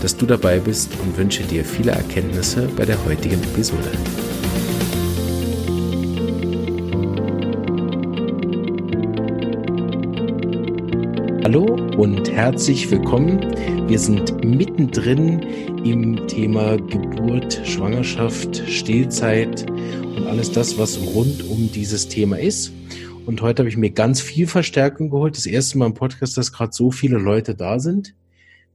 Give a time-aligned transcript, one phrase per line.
[0.00, 3.90] dass du dabei bist und wünsche dir viele Erkenntnisse bei der heutigen Episode.
[11.44, 11.64] Hallo
[11.96, 13.40] und herzlich willkommen.
[13.88, 15.40] Wir sind mittendrin
[15.84, 22.72] im Thema Geburt, Schwangerschaft, Stillzeit und alles das, was rund um dieses Thema ist.
[23.26, 25.36] Und heute habe ich mir ganz viel Verstärkung geholt.
[25.36, 28.14] Das erste Mal im Podcast, dass gerade so viele Leute da sind.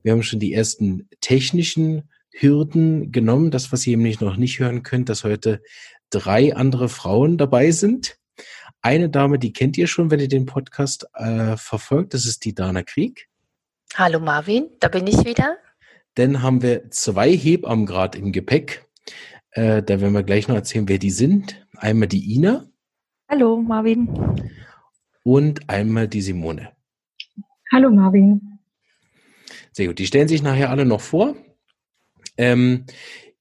[0.05, 3.49] Wir haben schon die ersten technischen Hürden genommen.
[3.49, 5.63] Das, was ihr nämlich noch nicht hören könnt, dass heute
[6.11, 8.19] drei andere Frauen dabei sind.
[8.83, 12.13] Eine Dame, die kennt ihr schon, wenn ihr den Podcast äh, verfolgt.
[12.13, 13.29] Das ist die Dana Krieg.
[13.95, 15.57] Hallo Marvin, da bin ich wieder.
[16.13, 18.85] Dann haben wir zwei Hebammen gerade im Gepäck.
[19.49, 21.65] Äh, da werden wir gleich noch erzählen, wer die sind.
[21.77, 22.69] Einmal die Ina.
[23.27, 24.07] Hallo Marvin.
[25.23, 26.73] Und einmal die Simone.
[27.71, 28.54] Hallo Marvin.
[29.75, 29.99] Sehr gut.
[29.99, 31.35] Die stellen sich nachher alle noch vor.
[32.37, 32.85] Ähm,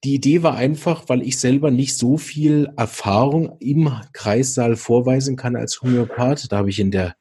[0.02, 5.54] die Idee war einfach, weil ich selber nicht so viel Erfahrung im Kreissaal vorweisen kann
[5.54, 6.50] als Homöopath.
[6.50, 7.14] Da habe ich in der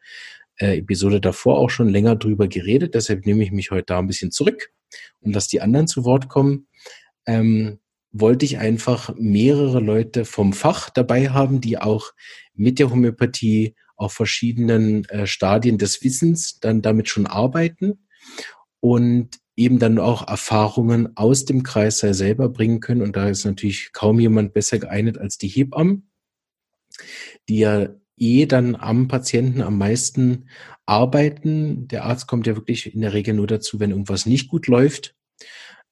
[0.57, 2.95] äh, Episode davor auch schon länger drüber geredet.
[2.95, 4.71] Deshalb nehme ich mich heute da ein bisschen zurück
[5.21, 6.65] und lasse die anderen zu Wort kommen.
[7.27, 12.13] Ähm, wollte ich einfach mehrere Leute vom Fach dabei haben, die auch
[12.55, 17.99] mit der Homöopathie auf verschiedenen äh, Stadien des Wissens dann damit schon arbeiten
[18.83, 23.01] und eben dann auch Erfahrungen aus dem Kreis selber bringen können.
[23.01, 26.09] Und da ist natürlich kaum jemand besser geeignet als die Hebammen,
[27.47, 30.49] die ja eh dann am Patienten am meisten
[30.85, 31.87] arbeiten.
[31.87, 35.15] Der Arzt kommt ja wirklich in der Regel nur dazu, wenn irgendwas nicht gut läuft.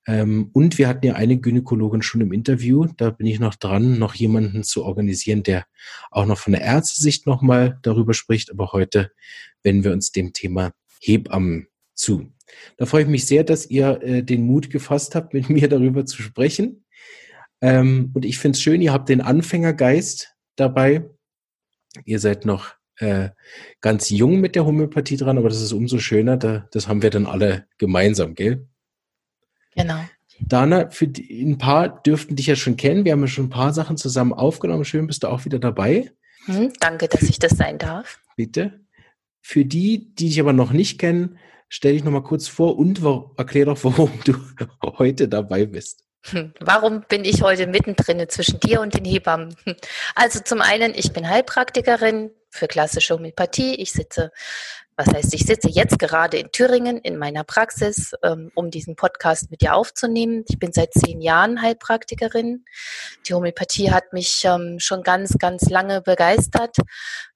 [0.06, 2.88] Ähm, und wir hatten ja eine Gynäkologin schon im Interview.
[2.98, 5.66] Da bin ich noch dran, noch jemanden zu organisieren, der
[6.10, 8.52] auch noch von der Ärztesicht nochmal darüber spricht.
[8.52, 9.12] Aber heute
[9.64, 12.34] wenden wir uns dem Thema Hebammen zu.
[12.78, 16.06] Da freue ich mich sehr, dass ihr äh, den Mut gefasst habt, mit mir darüber
[16.06, 16.86] zu sprechen.
[17.62, 21.06] Ähm, und ich finde es schön, ihr habt den Anfängergeist dabei.
[22.06, 23.30] Ihr seid noch äh,
[23.82, 26.38] ganz jung mit der Homöopathie dran, aber das ist umso schöner.
[26.38, 28.68] Da, das haben wir dann alle gemeinsam, gell?
[29.76, 30.00] Genau.
[30.40, 33.06] Dana, für die, ein paar dürften dich ja schon kennen.
[33.06, 34.86] Wir haben ja schon ein paar Sachen zusammen aufgenommen.
[34.86, 36.12] Schön, bist du auch wieder dabei.
[36.46, 38.20] Hm, danke, dass ich das sein darf.
[38.36, 38.80] Bitte.
[39.42, 41.38] Für die, die dich aber noch nicht kennen,
[41.72, 43.02] stell dich noch mal kurz vor und
[43.38, 44.36] erklär doch, warum du
[45.00, 46.04] heute dabei bist.
[46.26, 49.56] Hm, warum bin ich heute mittendrin zwischen dir und den Hebammen?
[50.14, 53.76] Also zum einen, ich bin Heilpraktikerin für klassische Homöopathie.
[53.76, 54.32] Ich sitze
[55.06, 59.50] was heißt, ich sitze jetzt gerade in Thüringen in meiner Praxis, ähm, um diesen Podcast
[59.50, 60.44] mit dir aufzunehmen.
[60.48, 62.66] Ich bin seit zehn Jahren Heilpraktikerin.
[63.26, 66.78] Die Homöopathie hat mich ähm, schon ganz, ganz lange begeistert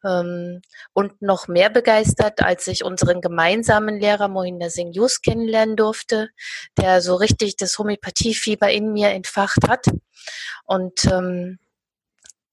[0.04, 0.62] ähm,
[0.94, 6.30] und noch mehr begeistert, als ich unseren gemeinsamen Lehrer Mohinder Singh Yus kennenlernen durfte,
[6.78, 9.88] der so richtig das Homöopathiefieber in mir entfacht hat.
[10.66, 11.08] Und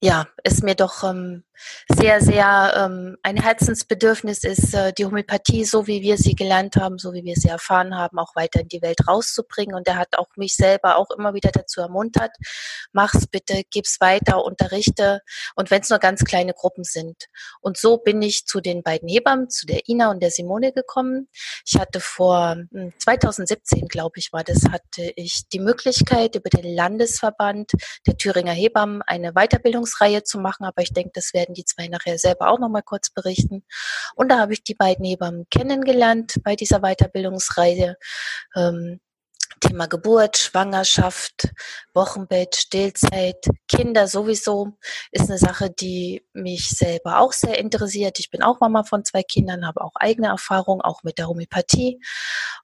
[0.03, 1.45] ja, es mir doch ähm,
[1.87, 6.97] sehr, sehr ähm, ein Herzensbedürfnis ist, äh, die Homöopathie, so wie wir sie gelernt haben,
[6.97, 9.75] so wie wir sie erfahren haben, auch weiter in die Welt rauszubringen.
[9.75, 12.31] Und er hat auch mich selber auch immer wieder dazu ermuntert,
[12.91, 15.21] mach's bitte, gib's weiter, unterrichte
[15.55, 17.25] und wenn es nur ganz kleine Gruppen sind.
[17.61, 21.27] Und so bin ich zu den beiden Hebammen, zu der Ina und der Simone gekommen.
[21.65, 22.55] Ich hatte vor
[22.99, 27.71] 2017, hm, glaube ich, war das, hatte ich die Möglichkeit, über den Landesverband
[28.05, 31.87] der Thüringer Hebammen eine Weiterbildungs Reihe zu machen, aber ich denke, das werden die zwei
[31.87, 33.63] nachher selber auch noch mal kurz berichten.
[34.15, 37.97] Und da habe ich die beiden Hebammen kennengelernt bei dieser Weiterbildungsreihe.
[38.55, 38.99] Ähm,
[39.63, 41.47] Thema Geburt, Schwangerschaft,
[41.93, 44.73] Wochenbett, Stillzeit, Kinder sowieso
[45.11, 48.19] ist eine Sache, die mich selber auch sehr interessiert.
[48.19, 52.01] Ich bin auch Mama von zwei Kindern, habe auch eigene Erfahrungen, auch mit der Homöopathie.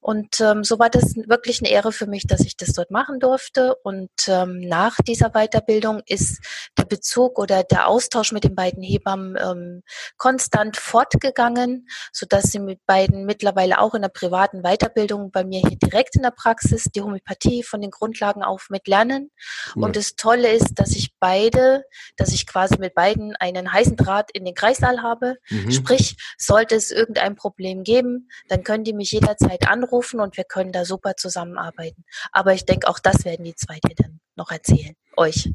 [0.02, 3.20] Und ähm, so war das wirklich eine Ehre für mich, dass ich das dort machen
[3.20, 3.76] durfte.
[3.84, 6.46] Und ähm, nach dieser Weiterbildung ist
[6.78, 9.84] der Bezug oder der Austausch mit den beiden Hebammen ähm,
[10.18, 15.78] konstant fortgegangen, sodass sie mit beiden mittlerweile auch in der privaten Weiterbildung bei mir hier
[15.78, 19.32] direkt in der Praxis die Homöopathie von den Grundlagen auf mit lernen.
[19.76, 19.86] Cool.
[19.86, 21.84] Und das Tolle ist, dass ich beide,
[22.18, 25.38] dass ich quasi mit beiden einen heißen Draht in den Kreissaal habe.
[25.50, 25.72] Mhm.
[25.72, 30.72] Sprich, sollte es irgendein Problem geben, dann können die mich jederzeit anrufen und wir können
[30.72, 32.04] da super zusammenarbeiten.
[32.32, 34.96] Aber ich denke, auch das werden die zwei dir dann noch erzählen.
[35.18, 35.52] Euch.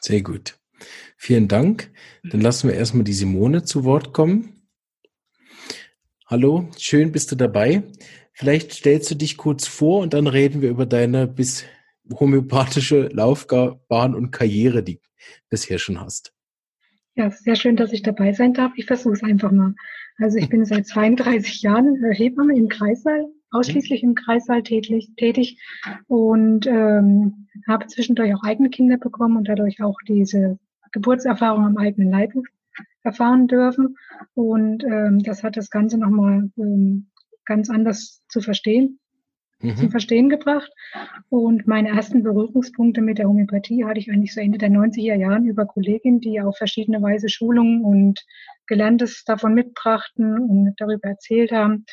[0.00, 0.58] Sehr gut.
[1.16, 1.92] Vielen Dank.
[2.24, 4.68] Dann lassen wir erstmal die Simone zu Wort kommen.
[6.26, 7.82] Hallo, schön bist du dabei.
[8.32, 11.64] Vielleicht stellst du dich kurz vor und dann reden wir über deine bis
[12.18, 15.00] homöopathische Laufbahn und Karriere, die du
[15.50, 16.32] bisher schon hast.
[17.14, 18.72] Ja, sehr schön, dass ich dabei sein darf.
[18.76, 19.74] Ich versuche es einfach mal.
[20.18, 25.60] Also ich bin seit 32 Jahren Hebamme im Kreissaal, ausschließlich im Kreissaal tätig, tätig
[26.06, 30.58] und ähm, habe zwischendurch auch eigene Kinder bekommen und dadurch auch diese
[30.92, 32.32] Geburtserfahrung am eigenen Leib
[33.02, 33.96] erfahren dürfen.
[34.34, 37.08] Und ähm, das hat das Ganze nochmal ähm,
[37.44, 38.98] ganz anders zu verstehen,
[39.60, 39.76] mhm.
[39.76, 40.70] zum Verstehen gebracht.
[41.28, 45.46] Und meine ersten Berührungspunkte mit der Homöopathie hatte ich eigentlich so Ende der 90er Jahren
[45.46, 48.24] über Kolleginnen, die auf verschiedene Weise Schulungen und
[48.66, 51.84] Gelerntes davon mitbrachten und darüber erzählt haben.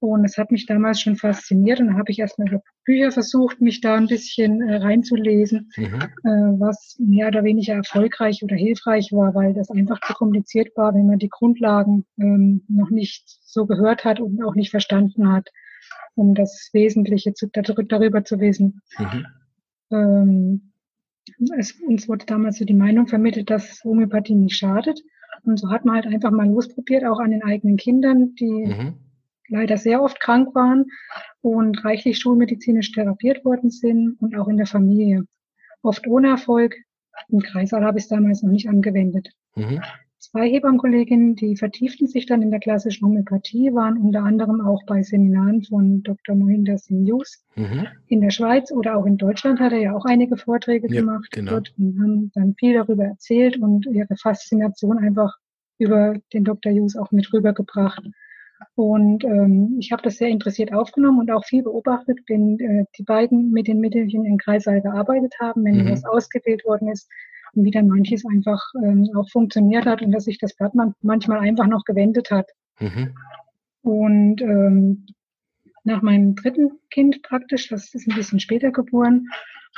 [0.00, 3.60] Und es hat mich damals schon fasziniert und dann habe ich erstmal über Bücher versucht,
[3.60, 5.84] mich da ein bisschen äh, reinzulesen, mhm.
[6.24, 10.94] äh, was mehr oder weniger erfolgreich oder hilfreich war, weil das einfach zu kompliziert war,
[10.94, 15.50] wenn man die Grundlagen ähm, noch nicht so gehört hat und auch nicht verstanden hat,
[16.14, 18.80] um das Wesentliche zu, darüber zu wissen.
[18.98, 19.26] Mhm.
[19.90, 20.72] Ähm,
[21.58, 25.02] es, uns wurde damals so die Meinung vermittelt, dass Homöopathie nicht schadet.
[25.42, 28.94] Und so hat man halt einfach mal losprobiert, auch an den eigenen Kindern, die mhm
[29.50, 30.86] leider sehr oft krank waren
[31.42, 35.24] und reichlich schulmedizinisch therapiert worden sind und auch in der Familie.
[35.82, 36.74] Oft ohne Erfolg.
[37.28, 39.30] Im Kreißsaal habe ich es damals noch nicht angewendet.
[39.54, 39.82] Mhm.
[40.18, 45.02] Zwei Hebammenkolleginnen, die vertieften sich dann in der klassischen Homöopathie, waren unter anderem auch bei
[45.02, 46.36] Seminaren von Dr.
[46.36, 47.24] Mohinder Singh
[47.56, 47.86] mhm.
[48.06, 51.30] in der Schweiz oder auch in Deutschland hat er ja auch einige Vorträge ja, gemacht
[51.32, 51.52] genau.
[51.52, 55.38] dort und haben dann viel darüber erzählt und ihre Faszination einfach
[55.78, 56.70] über den Dr.
[56.70, 58.02] Hughes auch mit rübergebracht.
[58.74, 63.04] Und ähm, ich habe das sehr interessiert aufgenommen und auch viel beobachtet, wenn äh, die
[63.04, 65.90] beiden mit den Mittelchen im Kreissaal gearbeitet haben, wenn mhm.
[65.90, 67.08] was ausgewählt worden ist
[67.54, 70.94] und wie dann manches einfach ähm, auch funktioniert hat und dass sich das Blatt man
[71.02, 72.50] manchmal einfach noch gewendet hat.
[72.78, 73.14] Mhm.
[73.82, 75.06] Und ähm,
[75.84, 79.26] nach meinem dritten Kind praktisch, das ist ein bisschen später geboren,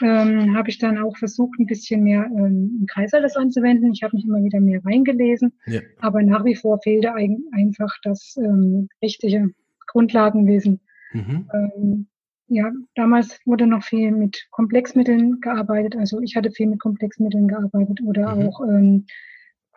[0.00, 3.92] ähm, habe ich dann auch versucht, ein bisschen mehr ähm, im Kreis alles anzuwenden.
[3.92, 5.80] Ich habe mich immer wieder mehr reingelesen, ja.
[6.00, 9.50] aber nach wie vor fehlte ein, einfach das ähm, richtige
[9.88, 10.80] Grundlagenwissen.
[11.12, 11.48] Mhm.
[11.52, 12.06] Ähm,
[12.48, 15.96] ja, damals wurde noch viel mit Komplexmitteln gearbeitet.
[15.96, 18.46] Also ich hatte viel mit Komplexmitteln gearbeitet oder mhm.
[18.46, 19.06] auch ähm,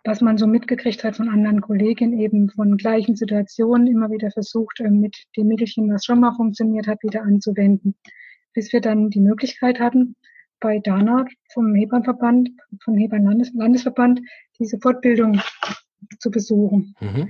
[0.05, 4.79] was man so mitgekriegt hat von anderen Kolleginnen, eben von gleichen Situationen immer wieder versucht,
[4.79, 7.95] ähm, mit dem Mittelchen, was schon mal funktioniert hat, wieder anzuwenden
[8.55, 10.15] bis wir dann die Möglichkeit hatten,
[10.59, 12.49] bei DANA vom Hebammenverband,
[12.83, 14.21] vom Hebammenlandesverband,
[14.57, 15.39] diese Fortbildung
[16.19, 16.95] zu besuchen.
[16.99, 17.29] Mhm.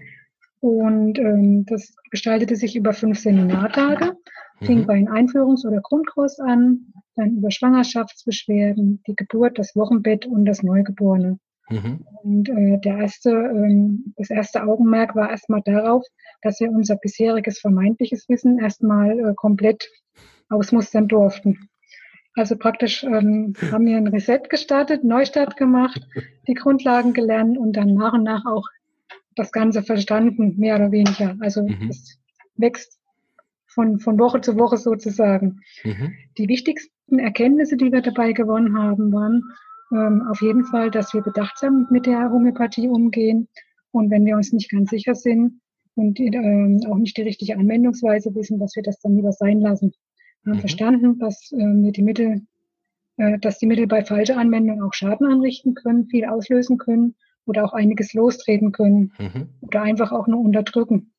[0.62, 4.16] Und ähm, das gestaltete sich über fünf Seminartage,
[4.62, 4.86] fing mhm.
[4.86, 10.64] bei einem Einführungs- oder Grundkurs an, dann über Schwangerschaftsbeschwerden, die Geburt, das Wochenbett und das
[10.64, 11.40] Neugeborene.
[11.70, 12.06] Mhm.
[12.24, 16.06] Und äh, der erste, ähm, das erste Augenmerk war erstmal darauf,
[16.42, 19.90] dass wir unser bisheriges vermeintliches Wissen erstmal äh, komplett
[20.50, 21.70] ausmustern durften.
[22.36, 26.08] Also praktisch ähm, haben wir ein Reset gestartet, Neustart gemacht,
[26.48, 28.68] die Grundlagen gelernt und dann nach und nach auch
[29.36, 31.36] das Ganze verstanden, mehr oder weniger.
[31.40, 31.90] Also mhm.
[31.90, 32.20] es
[32.56, 33.00] wächst
[33.68, 35.62] von, von Woche zu Woche sozusagen.
[35.84, 36.14] Mhm.
[36.38, 39.44] Die wichtigsten Erkenntnisse, die wir dabei gewonnen haben, waren
[39.92, 43.48] ähm, auf jeden Fall, dass wir bedachtsam mit der Homöopathie umgehen
[43.92, 45.62] und wenn wir uns nicht ganz sicher sind
[45.96, 49.94] und ähm, auch nicht die richtige Anwendungsweise wissen, dass wir das dann lieber sein lassen
[50.46, 50.60] haben mhm.
[50.60, 52.42] verstanden, dass äh, die Mittel,
[53.18, 57.16] äh, dass die Mittel bei falscher Anwendung auch Schaden anrichten können, viel auslösen können
[57.46, 59.50] oder auch einiges lostreten können mhm.
[59.62, 61.12] oder einfach auch nur unterdrücken.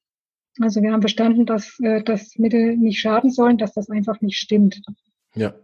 [0.61, 4.39] Also wir haben verstanden, dass äh, das Mittel nicht schaden sollen, dass das einfach nicht
[4.39, 4.81] stimmt.
[5.35, 5.55] Ja.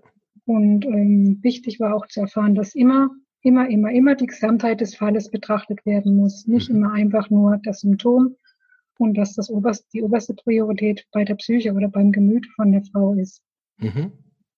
[0.45, 3.11] Und ähm, wichtig war auch zu erfahren, dass immer,
[3.43, 6.47] immer, immer, immer die Gesamtheit des Falles betrachtet werden muss.
[6.47, 6.77] Nicht mhm.
[6.77, 8.37] immer einfach nur das Symptom
[8.99, 12.83] und dass das oberste, die oberste Priorität bei der Psyche oder beim Gemüt von der
[12.85, 13.43] Frau ist.
[13.79, 14.13] Mhm.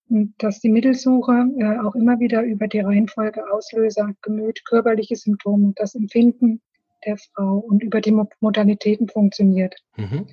[0.07, 5.73] Und dass die Mittelsuche äh, auch immer wieder über die Reihenfolge Auslöser, Gemüt, körperliche Symptome,
[5.75, 6.61] das Empfinden
[7.05, 9.75] der Frau und über die Modalitäten funktioniert.
[9.97, 10.27] Mhm.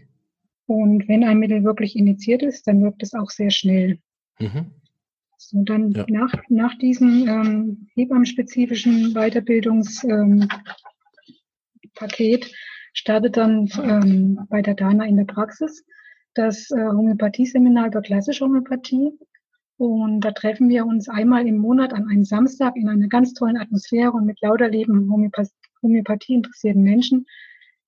[0.66, 3.98] Und wenn ein Mittel wirklich initiiert ist, dann wirkt es auch sehr schnell.
[4.38, 4.72] Mhm.
[5.48, 6.04] So, dann ja.
[6.08, 10.50] nach, nach diesem ähm, hebammenspezifischen Weiterbildungspaket
[12.46, 12.52] ähm,
[12.92, 15.84] startet dann ähm, bei der Dana in der Praxis
[16.34, 19.18] das äh, Homöopathieseminar über klassische Homöopathie.
[19.78, 23.56] Und da treffen wir uns einmal im Monat an einem Samstag in einer ganz tollen
[23.56, 25.10] Atmosphäre und mit lauter lieben
[25.82, 27.26] Homöopathie interessierten Menschen,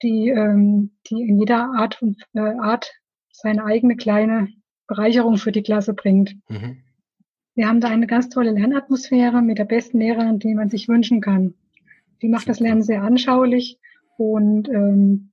[0.03, 2.93] die, ähm, die in jeder Art und äh, Art
[3.31, 4.49] seine eigene kleine
[4.89, 6.35] Bereicherung für die Klasse bringt.
[6.49, 6.83] Mhm.
[7.55, 11.21] Wir haben da eine ganz tolle Lernatmosphäre mit der besten Lehrerin, die man sich wünschen
[11.21, 11.55] kann.
[12.23, 13.79] Die macht das Lernen sehr anschaulich
[14.17, 15.31] und ähm,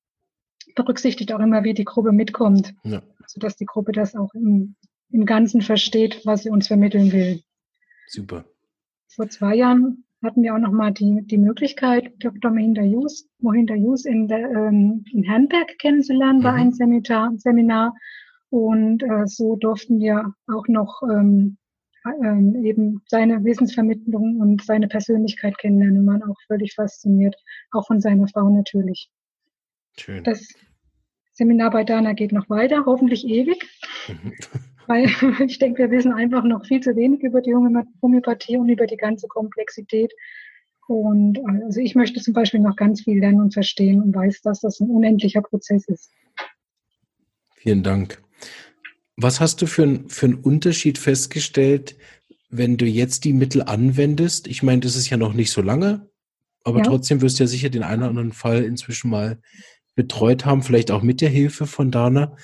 [0.75, 3.01] berücksichtigt auch immer, wie die Gruppe mitkommt, ja.
[3.27, 4.75] sodass die Gruppe das auch im,
[5.09, 7.41] im Ganzen versteht, was sie uns vermitteln will.
[8.07, 8.45] Super.
[9.07, 12.51] Vor zwei Jahren hatten wir auch nochmal die, die Möglichkeit, Dr.
[12.51, 16.43] Mohinder Jus, Mohinder Jus in, der, ähm, in Herrenberg kennenzulernen mhm.
[16.43, 17.31] bei einem Seminar.
[17.37, 17.95] Seminar.
[18.49, 21.57] Und äh, so durften wir auch noch ähm,
[22.05, 26.05] ähm, eben seine Wissensvermittlung und seine Persönlichkeit kennenlernen.
[26.05, 27.35] Man auch völlig fasziniert,
[27.71, 29.09] auch von seiner Frau natürlich.
[29.97, 30.23] Schön.
[30.23, 30.47] Das
[31.33, 33.67] Seminar bei Dana geht noch weiter, hoffentlich ewig.
[34.87, 35.05] Weil
[35.45, 38.97] ich denke, wir wissen einfach noch viel zu wenig über die Homöopathie und über die
[38.97, 40.11] ganze Komplexität.
[40.87, 44.59] Und also ich möchte zum Beispiel noch ganz viel lernen und verstehen und weiß, dass
[44.59, 46.11] das ein unendlicher Prozess ist.
[47.55, 48.21] Vielen Dank.
[49.21, 51.95] Was hast du für, für einen Unterschied festgestellt,
[52.49, 54.47] wenn du jetzt die Mittel anwendest?
[54.47, 56.09] Ich meine, das ist ja noch nicht so lange,
[56.63, 56.83] aber ja.
[56.83, 59.39] trotzdem wirst du ja sicher den einen oder anderen Fall inzwischen mal
[59.95, 62.35] betreut haben, vielleicht auch mit der Hilfe von Dana.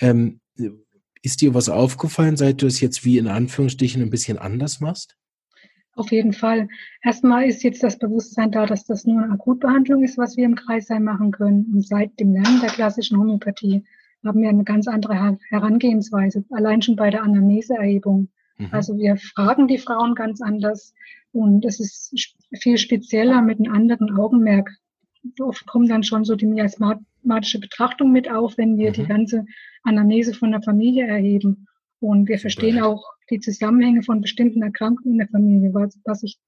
[0.00, 0.40] Ähm,
[1.22, 5.16] ist dir was aufgefallen, seit du es jetzt wie in Anführungsstrichen ein bisschen anders machst?
[5.94, 6.68] Auf jeden Fall.
[7.02, 10.54] Erstmal ist jetzt das Bewusstsein da, dass das nur eine Akutbehandlung ist, was wir im
[10.54, 11.66] Kreis sein machen können.
[11.72, 13.84] Und seit dem Lernen der klassischen Homöopathie
[14.24, 18.28] haben wir eine ganz andere Herangehensweise, allein schon bei der Anamneseerhebung.
[18.58, 18.68] Mhm.
[18.70, 20.94] Also wir fragen die Frauen ganz anders
[21.32, 24.70] und es ist viel spezieller mit einem anderen Augenmerk.
[25.40, 28.94] Oft kommt dann schon so die miasmatische Betrachtung mit auf, wenn wir mhm.
[28.94, 29.44] die ganze
[29.82, 31.66] Anamnese von der Familie erheben.
[32.00, 36.38] Und wir verstehen auch die Zusammenhänge von bestimmten Erkrankungen in der Familie, was, was sich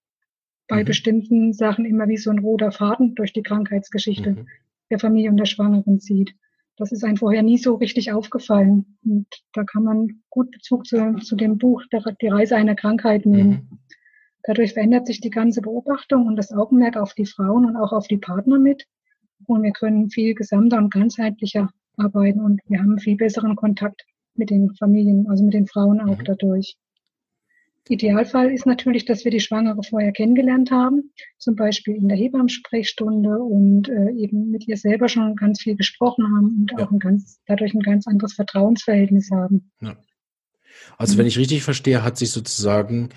[0.68, 0.86] bei mhm.
[0.86, 4.48] bestimmten Sachen immer wie so ein roter Faden durch die Krankheitsgeschichte mhm.
[4.90, 6.34] der Familie und der Schwangeren zieht.
[6.76, 8.98] Das ist einem vorher nie so richtig aufgefallen.
[9.04, 11.82] Und da kann man gut Bezug zu, zu dem Buch
[12.20, 13.68] Die Reise einer Krankheit nehmen.
[13.70, 13.78] Mhm.
[14.42, 18.08] Dadurch verändert sich die ganze Beobachtung und das Augenmerk auf die Frauen und auch auf
[18.08, 18.86] die Partner mit.
[19.46, 24.04] Und wir können viel gesamter und ganzheitlicher arbeiten und wir haben viel besseren Kontakt
[24.34, 26.24] mit den Familien, also mit den Frauen auch mhm.
[26.24, 26.76] dadurch.
[27.88, 33.38] Idealfall ist natürlich, dass wir die Schwangere vorher kennengelernt haben, zum Beispiel in der Hebammensprechstunde
[33.38, 36.84] und äh, eben mit ihr selber schon ganz viel gesprochen haben und ja.
[36.84, 39.70] auch ein ganz, dadurch ein ganz anderes Vertrauensverhältnis haben.
[39.82, 39.96] Ja.
[40.96, 43.10] Also wenn ich richtig verstehe, hat sich sozusagen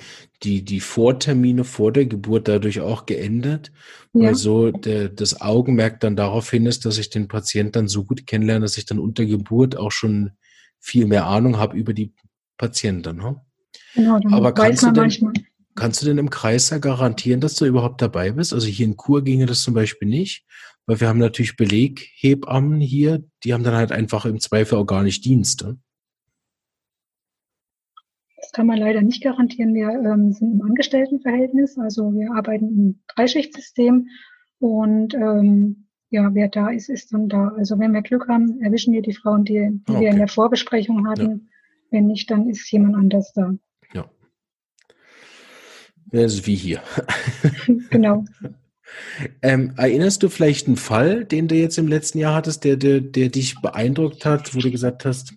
[0.43, 3.71] die, die Vortermine vor der Geburt dadurch auch geändert,
[4.13, 4.27] ja.
[4.27, 8.03] weil so der, das Augenmerk dann darauf hin ist, dass ich den Patienten dann so
[8.03, 10.31] gut kennenlerne, dass ich dann unter Geburt auch schon
[10.79, 12.13] viel mehr Ahnung habe über die
[12.57, 13.17] Patienten.
[13.17, 13.41] Ne?
[13.97, 15.33] Genau, Aber kannst du, denn, manchmal.
[15.75, 18.53] kannst du denn im Kreis ja garantieren, dass du überhaupt dabei bist?
[18.53, 20.45] Also hier in Kur ginge das zum Beispiel nicht,
[20.85, 25.01] weil wir haben natürlich Beleghebammen hier, die haben dann halt einfach im Zweifel auch gar
[25.01, 25.77] nicht Dienste.
[28.35, 29.73] Das kann man leider nicht garantieren.
[29.73, 34.09] Wir ähm, sind im Angestelltenverhältnis, also wir arbeiten im Dreischichtsystem
[34.59, 37.49] und ähm, ja, wer da ist, ist dann da.
[37.57, 40.01] Also wenn wir Glück haben, erwischen wir die Frauen, die, die okay.
[40.01, 41.29] wir in der Vorbesprechung hatten.
[41.29, 41.39] Ja.
[41.89, 43.53] Wenn nicht, dann ist jemand anders da.
[46.11, 46.81] Das ist wie hier.
[47.89, 48.25] genau.
[49.41, 53.01] Ähm, erinnerst du vielleicht einen Fall, den du jetzt im letzten Jahr hattest, der, der,
[53.01, 55.33] der dich beeindruckt hat, wo du gesagt hast,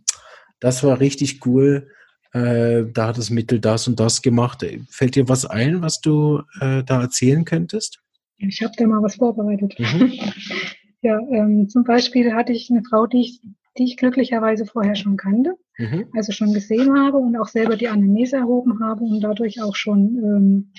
[0.61, 1.89] das war richtig cool,
[2.33, 4.65] äh, da hat das Mittel das und das gemacht.
[4.91, 8.01] Fällt dir was ein, was du äh, da erzählen könntest?
[8.39, 9.75] Ich habe da mal was vorbereitet.
[9.79, 10.13] Mhm.
[11.03, 13.41] ja, ähm, zum Beispiel hatte ich eine Frau, die ich,
[13.81, 16.07] die ich glücklicherweise vorher schon kannte mhm.
[16.15, 20.17] also schon gesehen habe und auch selber die Anamnese erhoben habe und dadurch auch schon
[20.23, 20.73] ähm,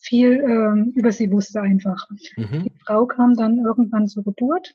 [0.00, 2.08] viel ähm, über sie wusste einfach.
[2.36, 2.64] Mhm.
[2.64, 4.74] Die Frau kam dann irgendwann zur Geburt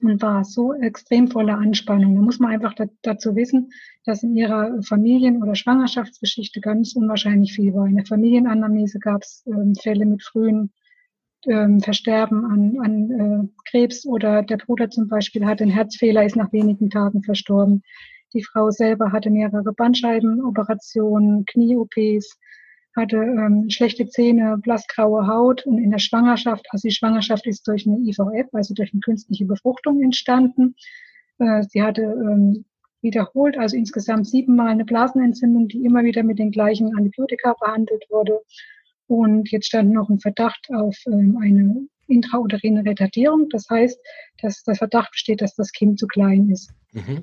[0.00, 2.14] und war so extrem voller Anspannung.
[2.14, 3.70] Da muss man einfach da, dazu wissen,
[4.04, 7.86] dass in ihrer Familien- oder Schwangerschaftsgeschichte ganz unwahrscheinlich viel war.
[7.86, 10.72] In der Familienanamnese gab es ähm, Fälle mit frühen
[11.46, 16.36] ähm, Versterben an, an äh, Krebs oder der Bruder zum Beispiel hatte einen Herzfehler, ist
[16.36, 17.82] nach wenigen Tagen verstorben.
[18.32, 22.38] Die Frau selber hatte mehrere Bandscheibenoperationen, Knie-OPs,
[22.96, 27.86] hatte ähm, schlechte Zähne, blassgraue Haut und in der Schwangerschaft, also die Schwangerschaft ist durch
[27.86, 30.74] eine IVF, also durch eine künstliche Befruchtung entstanden.
[31.38, 32.64] Äh, sie hatte ähm,
[33.02, 38.40] wiederholt, also insgesamt siebenmal eine Blasenentzündung, die immer wieder mit den gleichen Antibiotika behandelt wurde.
[39.06, 43.48] Und jetzt stand noch ein Verdacht auf ähm, eine intrauterine Retardierung.
[43.50, 43.98] Das heißt,
[44.42, 46.70] dass der Verdacht besteht, dass das Kind zu klein ist.
[46.92, 47.22] Mhm.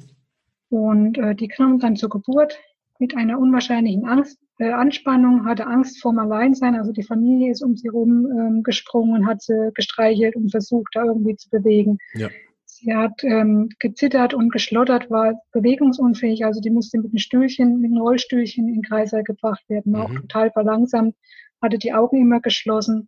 [0.69, 2.57] Und äh, die kam dann zur Geburt
[2.99, 6.75] mit einer unwahrscheinlichen Angst, äh, Anspannung, hatte Angst vorm Alleinsein.
[6.75, 11.05] Also die Familie ist um sie rum ähm, gesprungen, hat sie gestreichelt und versucht, da
[11.05, 11.97] irgendwie zu bewegen.
[12.13, 12.29] Ja.
[12.65, 16.45] Sie hat ähm, gezittert und geschlottert, war bewegungsunfähig.
[16.45, 20.07] Also die musste mit einem Stühlchen, mit einem Rollstühlchen in den Kreißsaal gebracht werden, war
[20.07, 20.15] mhm.
[20.15, 21.15] auch total verlangsamt,
[21.61, 23.07] hatte die Augen immer geschlossen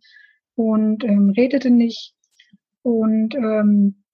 [0.54, 2.14] und ähm, redete nicht.
[2.82, 4.04] Und ähm,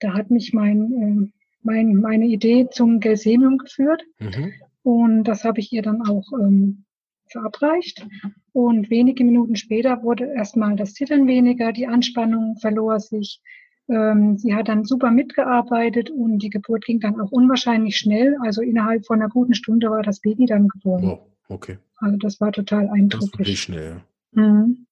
[0.00, 4.02] da hat mich mein, äh, mein, meine Idee zum Gelsemium geführt.
[4.18, 4.52] Mhm.
[4.82, 6.84] Und das habe ich ihr dann auch ähm,
[7.28, 8.06] verabreicht.
[8.52, 13.40] Und wenige Minuten später wurde erstmal das Zittern weniger, die Anspannung verlor sich.
[13.88, 18.36] Ähm, sie hat dann super mitgearbeitet und die Geburt ging dann auch unwahrscheinlich schnell.
[18.42, 21.04] Also innerhalb von einer guten Stunde war das Baby dann geboren.
[21.04, 21.78] Oh, okay.
[22.04, 23.48] Also das war total eindrücklich.
[23.48, 24.02] Das schnell.
[24.32, 24.86] Mhm.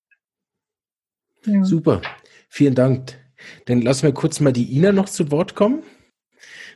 [1.45, 1.63] Ja.
[1.63, 2.01] Super.
[2.49, 3.19] Vielen Dank.
[3.67, 5.83] Dann lassen wir kurz mal die Ina noch zu Wort kommen,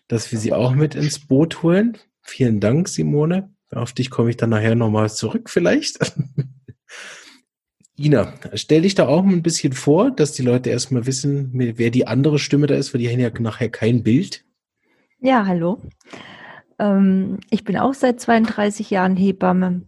[0.08, 1.96] dass wir sie auch mit ins Boot holen.
[2.20, 3.50] Vielen Dank, Simone.
[3.70, 5.98] Auf dich komme ich dann nachher nochmal zurück vielleicht.
[7.98, 12.06] Ina, stell dich da auch ein bisschen vor, dass die Leute erstmal wissen, wer die
[12.06, 14.44] andere Stimme da ist, weil die haben ja nachher kein Bild.
[15.20, 15.80] Ja, hallo.
[16.78, 19.82] Ähm, ich bin auch seit 32 Jahren Hebamme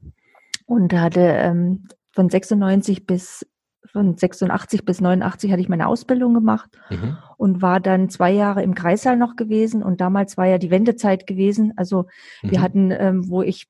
[0.68, 3.46] und hatte ähm, von 96 bis
[3.87, 7.16] von 86 bis 89 hatte ich meine Ausbildung gemacht mhm.
[7.38, 9.82] und war dann zwei Jahre im Kreissaal noch gewesen.
[9.82, 11.72] Und damals war ja die Wendezeit gewesen.
[11.76, 12.04] Also
[12.42, 12.50] mhm.
[12.50, 13.66] wir hatten, ähm, wo ich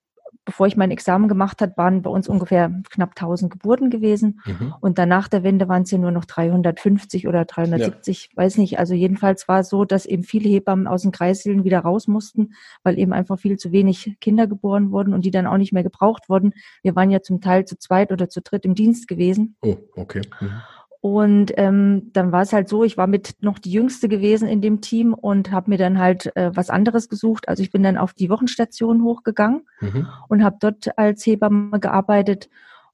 [0.48, 4.40] bevor ich mein Examen gemacht hat, waren bei uns ungefähr knapp 1000 Geburten gewesen.
[4.46, 4.72] Mhm.
[4.80, 8.42] Und danach der Wende waren es ja nur noch 350 oder 370, ja.
[8.42, 8.78] weiß nicht.
[8.78, 12.54] Also jedenfalls war es so, dass eben viele Hebammen aus den Kreissälen wieder raus mussten,
[12.82, 15.82] weil eben einfach viel zu wenig Kinder geboren wurden und die dann auch nicht mehr
[15.82, 16.54] gebraucht wurden.
[16.82, 19.54] Wir waren ja zum Teil zu zweit oder zu dritt im Dienst gewesen.
[19.60, 20.22] Oh, okay.
[20.40, 20.62] Mhm.
[21.00, 24.60] Und ähm, dann war es halt so, ich war mit noch die Jüngste gewesen in
[24.60, 27.48] dem Team und habe mir dann halt äh, was anderes gesucht.
[27.48, 30.08] Also ich bin dann auf die Wochenstation hochgegangen mhm.
[30.28, 32.48] und habe dort als Hebamme gearbeitet.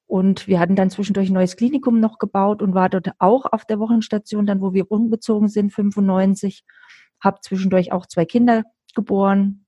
[0.07, 3.65] Und wir hatten dann zwischendurch ein neues Klinikum noch gebaut und war dort auch auf
[3.65, 6.63] der Wochenstation, dann wo wir umgezogen sind, 95.
[7.21, 9.64] Habe zwischendurch auch zwei Kinder geboren,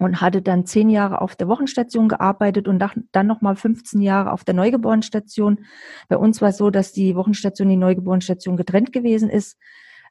[0.00, 2.78] und hatte dann zehn Jahre auf der Wochenstation gearbeitet und
[3.12, 5.60] dann nochmal 15 Jahre auf der Neugeborenenstation.
[6.08, 9.58] Bei uns war es so, dass die Wochenstation, die Neugeborenenstation getrennt gewesen ist.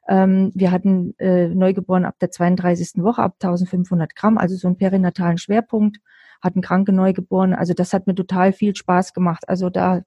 [0.08, 3.02] Ähm, wir hatten äh, Neugeboren ab der 32.
[3.02, 5.98] Woche, ab 1500 Gramm, also so einen perinatalen Schwerpunkt,
[6.40, 7.58] hatten kranke Neugeborene.
[7.58, 9.48] Also das hat mir total viel Spaß gemacht.
[9.48, 10.02] Also da,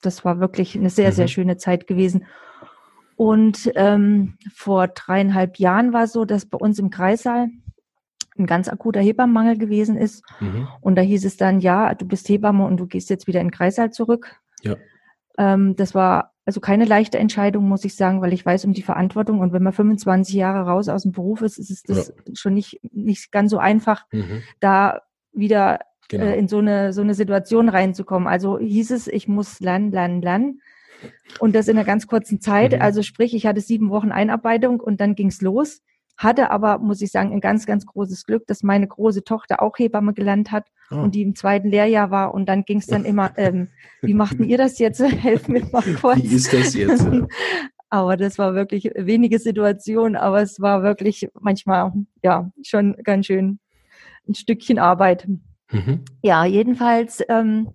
[0.00, 1.14] das war wirklich eine sehr, mhm.
[1.14, 2.24] sehr schöne Zeit gewesen.
[3.16, 7.48] Und ähm, vor dreieinhalb Jahren war es so, dass bei uns im Kreissaal
[8.38, 10.24] ein ganz akuter Hebammenmangel gewesen ist.
[10.40, 10.68] Mhm.
[10.80, 13.48] Und da hieß es dann, ja, du bist Hebamme und du gehst jetzt wieder in
[13.48, 14.40] den Kreißsaal zurück.
[14.62, 14.76] Ja.
[15.38, 18.82] Ähm, das war also keine leichte Entscheidung, muss ich sagen, weil ich weiß um die
[18.82, 19.40] Verantwortung.
[19.40, 22.34] Und wenn man 25 Jahre raus aus dem Beruf ist, ist es das ja.
[22.34, 24.42] schon nicht, nicht ganz so einfach, mhm.
[24.60, 26.24] da wieder genau.
[26.24, 28.28] äh, in so eine, so eine Situation reinzukommen.
[28.28, 30.60] Also hieß es, ich muss lernen, lernen, lernen.
[31.38, 32.72] Und das in einer ganz kurzen Zeit.
[32.72, 32.82] Mhm.
[32.82, 35.82] Also sprich, ich hatte sieben Wochen Einarbeitung und dann ging's los.
[36.16, 39.78] Hatte aber, muss ich sagen, ein ganz, ganz großes Glück, dass meine große Tochter auch
[39.78, 40.96] Hebamme gelernt hat oh.
[40.96, 42.34] und die im zweiten Lehrjahr war.
[42.34, 43.68] Und dann ging es dann immer, ähm,
[44.02, 45.00] wie machten ihr das jetzt?
[45.02, 46.22] Helft mir mal kurz.
[46.22, 47.06] Wie ist das jetzt?
[47.90, 53.60] aber das war wirklich wenige Situationen, aber es war wirklich manchmal, ja, schon ganz schön
[54.28, 55.28] ein Stückchen Arbeit.
[55.70, 56.04] Mhm.
[56.22, 57.70] Ja, jedenfalls, ähm,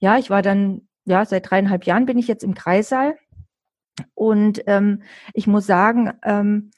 [0.00, 3.16] ja, ich war dann, ja, seit dreieinhalb Jahren bin ich jetzt im Kreissaal.
[4.14, 5.02] Und ähm,
[5.32, 6.70] ich muss sagen, ähm,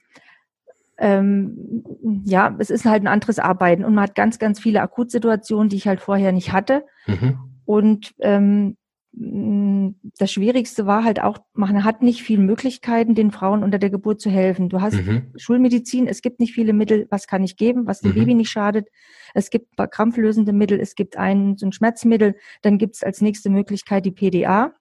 [1.00, 1.82] ähm,
[2.24, 5.76] ja, es ist halt ein anderes Arbeiten und man hat ganz, ganz viele Akutsituationen, die
[5.76, 6.84] ich halt vorher nicht hatte.
[7.06, 7.38] Mhm.
[7.64, 8.76] Und ähm,
[9.12, 14.20] das Schwierigste war halt auch, man hat nicht viele Möglichkeiten, den Frauen unter der Geburt
[14.20, 14.68] zu helfen.
[14.68, 15.32] Du hast mhm.
[15.36, 18.16] Schulmedizin, es gibt nicht viele Mittel, was kann ich geben, was dem mhm.
[18.16, 18.88] Baby nicht schadet.
[19.34, 23.02] Es gibt ein paar krampflösende Mittel, es gibt ein, so ein Schmerzmittel, dann gibt es
[23.02, 24.74] als nächste Möglichkeit die PDA.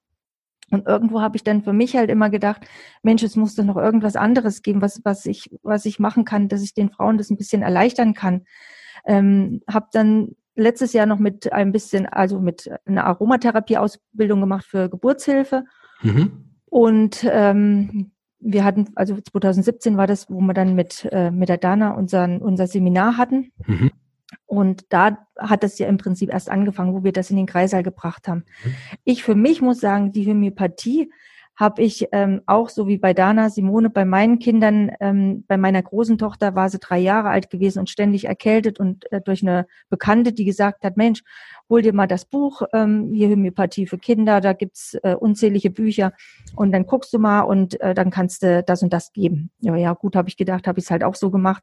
[0.71, 2.61] Und irgendwo habe ich dann für mich halt immer gedacht,
[3.03, 6.47] Mensch, es muss doch noch irgendwas anderes geben, was, was, ich, was ich machen kann,
[6.47, 8.45] dass ich den Frauen das ein bisschen erleichtern kann.
[9.05, 14.89] Ähm, habe dann letztes Jahr noch mit ein bisschen, also mit einer Aromatherapie-Ausbildung gemacht für
[14.89, 15.65] Geburtshilfe.
[16.01, 16.45] Mhm.
[16.65, 21.57] Und ähm, wir hatten, also 2017 war das, wo wir dann mit, äh, mit der
[21.57, 23.51] Dana unseren, unser Seminar hatten.
[23.65, 23.91] Mhm.
[24.49, 27.83] Und da hat es ja im Prinzip erst angefangen, wo wir das in den Kreißsaal
[27.83, 28.45] gebracht haben.
[28.63, 28.73] Mhm.
[29.03, 31.11] Ich für mich muss sagen, die Homöopathie
[31.55, 35.83] habe ich ähm, auch so wie bei Dana Simone bei meinen Kindern, ähm, bei meiner
[35.83, 39.67] großen Tochter war sie drei Jahre alt gewesen und ständig erkältet und äh, durch eine
[39.89, 41.21] Bekannte, die gesagt hat, Mensch,
[41.69, 46.13] hol dir mal das Buch, ähm, hier Homöopathie für Kinder, da gibt's äh, unzählige Bücher
[46.55, 49.51] und dann guckst du mal und äh, dann kannst du das und das geben.
[49.59, 51.61] Ja, ja, gut, habe ich gedacht, habe ich es halt auch so gemacht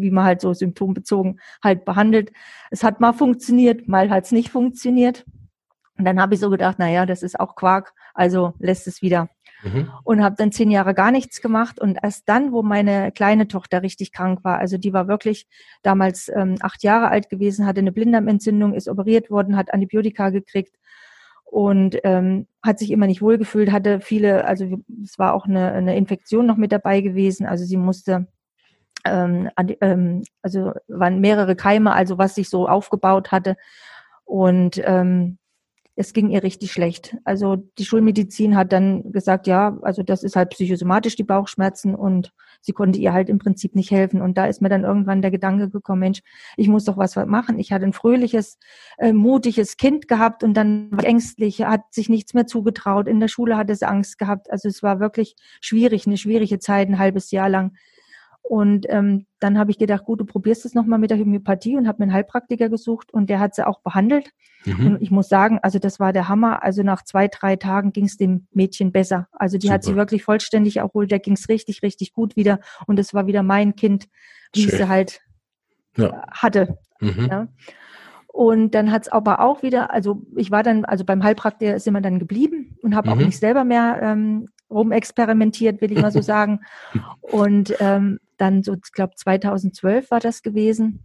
[0.00, 2.32] wie man halt so symptombezogen halt behandelt.
[2.70, 5.24] Es hat mal funktioniert, mal hat es nicht funktioniert.
[5.96, 9.02] Und dann habe ich so gedacht, na ja, das ist auch Quark, also lässt es
[9.02, 9.28] wieder.
[9.62, 9.90] mhm.
[10.04, 11.80] und habe dann zehn Jahre gar nichts gemacht.
[11.80, 15.46] Und erst dann, wo meine kleine Tochter richtig krank war, also die war wirklich
[15.82, 20.76] damals ähm, acht Jahre alt gewesen, hatte eine Blinddarmentzündung, ist operiert worden, hat Antibiotika gekriegt
[21.44, 25.96] und ähm, hat sich immer nicht wohlgefühlt, hatte viele, also es war auch eine, eine
[25.96, 28.28] Infektion noch mit dabei gewesen, also sie musste
[29.10, 33.56] ähm, ähm, also waren mehrere Keime, also was sich so aufgebaut hatte.
[34.24, 35.38] Und ähm,
[35.98, 37.16] es ging ihr richtig schlecht.
[37.24, 42.32] Also die Schulmedizin hat dann gesagt, ja, also das ist halt psychosomatisch die Bauchschmerzen und
[42.60, 44.22] sie konnte ihr halt im Prinzip nicht helfen.
[44.22, 46.20] Und da ist mir dann irgendwann der Gedanke gekommen, Mensch,
[46.56, 47.58] ich muss doch was machen.
[47.58, 48.58] Ich hatte ein fröhliches,
[48.98, 53.08] äh, mutiges Kind gehabt und dann war ängstlich, hat sich nichts mehr zugetraut.
[53.08, 54.52] In der Schule hat es Angst gehabt.
[54.52, 57.72] Also es war wirklich schwierig, eine schwierige Zeit, ein halbes Jahr lang.
[58.48, 61.86] Und ähm, dann habe ich gedacht, gut, du probierst es nochmal mit der Homöopathie und
[61.86, 64.30] habe mir einen Heilpraktiker gesucht und der hat sie auch behandelt.
[64.64, 64.86] Mhm.
[64.86, 66.62] Und ich muss sagen, also das war der Hammer.
[66.62, 69.28] Also nach zwei, drei Tagen ging es dem Mädchen besser.
[69.32, 69.74] Also die Super.
[69.74, 72.58] hat sie wirklich vollständig erholt, der ging es richtig, richtig gut wieder.
[72.86, 74.08] Und es war wieder mein Kind,
[74.54, 74.78] wie Schön.
[74.78, 75.20] sie halt
[75.98, 76.24] ja.
[76.30, 76.78] hatte.
[77.00, 77.28] Mhm.
[77.30, 77.48] Ja.
[78.28, 81.92] Und dann hat es aber auch wieder, also ich war dann, also beim Heilpraktiker sind
[81.92, 83.12] wir dann geblieben und habe mhm.
[83.12, 86.60] auch nicht selber mehr ähm, rumexperimentiert, will ich mal so sagen.
[87.20, 91.04] Und ähm, dann so, ich glaube 2012 war das gewesen,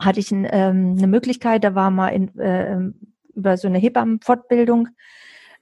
[0.00, 2.78] hatte ich ein, ähm, eine Möglichkeit, da war mal in, äh,
[3.34, 4.88] über so eine Hebammenfortbildung,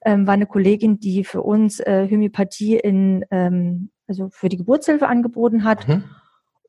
[0.05, 5.07] ähm, war eine Kollegin, die für uns äh, Homöopathie in, ähm, also für die Geburtshilfe
[5.07, 5.87] angeboten hat.
[5.87, 6.05] Mhm.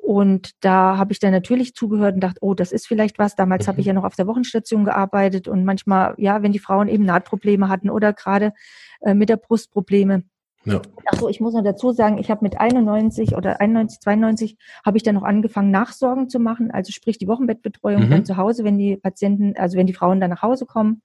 [0.01, 3.35] Und da habe ich dann natürlich zugehört und dachte, oh, das ist vielleicht was.
[3.35, 3.67] Damals mhm.
[3.69, 7.05] habe ich ja noch auf der Wochenstation gearbeitet und manchmal, ja, wenn die Frauen eben
[7.05, 8.53] Nahtprobleme hatten oder gerade
[9.01, 10.23] äh, mit der Brust Probleme,
[10.63, 10.81] ja.
[11.05, 14.97] Ach so, ich muss noch dazu sagen, ich habe mit 91 oder 91, 92 habe
[14.97, 18.09] ich dann noch angefangen, Nachsorgen zu machen, also sprich die Wochenbettbetreuung mhm.
[18.11, 21.01] dann zu Hause, wenn die Patienten, also wenn die Frauen dann nach Hause kommen.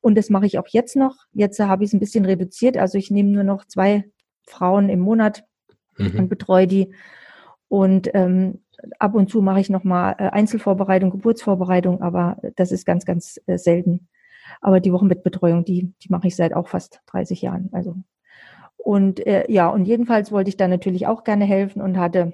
[0.00, 1.16] Und das mache ich auch jetzt noch.
[1.32, 4.04] Jetzt habe ich es ein bisschen reduziert, also ich nehme nur noch zwei
[4.46, 5.44] Frauen im Monat
[5.96, 6.18] mhm.
[6.18, 6.92] und betreue die.
[7.68, 8.62] Und ähm,
[8.98, 13.58] ab und zu mache ich nochmal äh, Einzelvorbereitung, Geburtsvorbereitung, aber das ist ganz, ganz äh,
[13.58, 14.08] selten.
[14.60, 17.68] Aber die Wochenbettbetreuung, die, die mache ich seit auch fast 30 Jahren.
[17.72, 17.94] Also
[18.84, 22.32] und äh, ja, und jedenfalls wollte ich da natürlich auch gerne helfen und hatte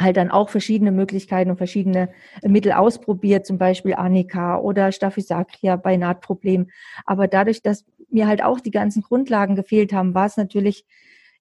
[0.00, 2.08] halt dann auch verschiedene Möglichkeiten und verschiedene
[2.42, 6.70] Mittel ausprobiert, zum Beispiel Anika oder Staphysagria bei Nahtproblemen.
[7.04, 10.86] Aber dadurch, dass mir halt auch die ganzen Grundlagen gefehlt haben, war es natürlich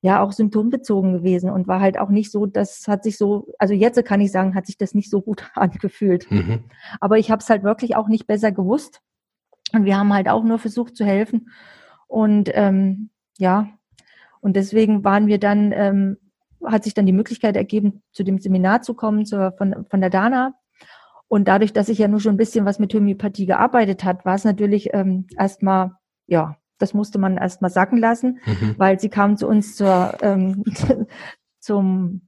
[0.02, 3.74] ja auch symptombezogen gewesen und war halt auch nicht so, das hat sich so, also
[3.74, 6.30] jetzt kann ich sagen, hat sich das nicht so gut angefühlt.
[6.32, 6.66] Mhm.
[7.00, 9.02] Aber ich habe es halt wirklich auch nicht besser gewusst.
[9.72, 11.50] Und wir haben halt auch nur versucht zu helfen.
[12.08, 13.70] Und ähm, ja,
[14.41, 16.17] und deswegen waren wir dann, ähm,
[16.65, 20.10] hat sich dann die Möglichkeit ergeben, zu dem Seminar zu kommen, zur, von, von der
[20.10, 20.54] Dana.
[21.28, 24.36] Und dadurch, dass ich ja nur schon ein bisschen was mit Homöopathie gearbeitet hat, war
[24.36, 25.91] es natürlich ähm, erstmal,
[26.28, 28.75] ja, das musste man erstmal sacken lassen, mhm.
[28.78, 30.63] weil sie kam zu uns zur, ähm,
[31.60, 32.21] zum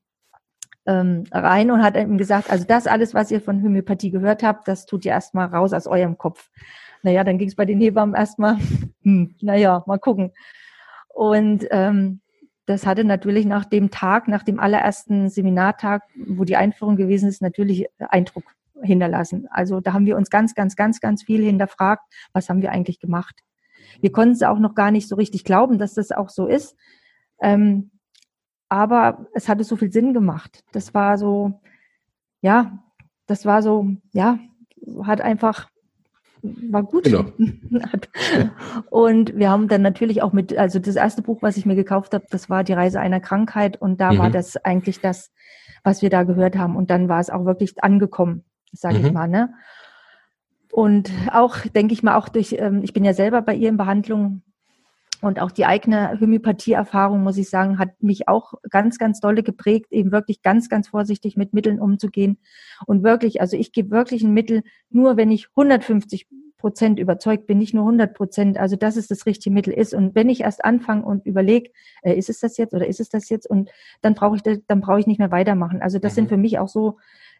[0.85, 4.67] ähm, rein und hat eben gesagt, also das alles, was ihr von Homöopathie gehört habt,
[4.67, 6.49] das tut ihr erstmal raus aus eurem Kopf.
[7.03, 8.57] Naja, dann ging es bei den Hebammen erstmal,
[9.03, 10.31] hm, naja, mal gucken.
[11.13, 12.21] Und ähm,
[12.65, 17.41] das hatte natürlich nach dem Tag, nach dem allerersten Seminartag, wo die Einführung gewesen ist,
[17.41, 18.43] natürlich Eindruck
[18.81, 19.47] hinterlassen.
[19.49, 22.99] Also da haben wir uns ganz, ganz, ganz, ganz viel hinterfragt, was haben wir eigentlich
[22.99, 23.41] gemacht.
[23.99, 26.75] Wir konnten es auch noch gar nicht so richtig glauben, dass das auch so ist.
[27.41, 27.91] Ähm,
[28.69, 30.63] aber es hatte so viel Sinn gemacht.
[30.71, 31.59] Das war so,
[32.41, 32.79] ja,
[33.25, 34.39] das war so, ja,
[35.03, 35.69] hat einfach
[36.43, 37.03] war gut.
[37.03, 37.25] Genau.
[38.89, 42.13] und wir haben dann natürlich auch mit, also das erste Buch, was ich mir gekauft
[42.13, 44.17] habe, das war Die Reise einer Krankheit und da mhm.
[44.19, 45.31] war das eigentlich das,
[45.83, 49.05] was wir da gehört haben und dann war es auch wirklich angekommen, sage mhm.
[49.05, 49.27] ich mal.
[49.27, 49.53] Ne?
[50.71, 53.77] Und auch, denke ich mal, auch durch, ähm, ich bin ja selber bei ihr in
[53.77, 54.41] Behandlung
[55.21, 59.91] und auch die eigene Homöopathie-Erfahrung, muss ich sagen, hat mich auch ganz, ganz dolle geprägt,
[59.91, 62.39] eben wirklich ganz, ganz vorsichtig mit Mitteln umzugehen.
[62.87, 67.59] Und wirklich, also ich gebe wirklich ein Mittel, nur wenn ich 150 Prozent überzeugt bin,
[67.59, 69.93] nicht nur 100 Prozent, also dass es das richtige Mittel ist.
[69.93, 73.09] Und wenn ich erst anfange und überlege, äh, ist es das jetzt oder ist es
[73.09, 73.69] das jetzt, und
[74.01, 75.81] dann brauche ich, das, dann brauche ich nicht mehr weitermachen.
[75.81, 76.15] Also das mhm.
[76.15, 76.97] sind für mich auch so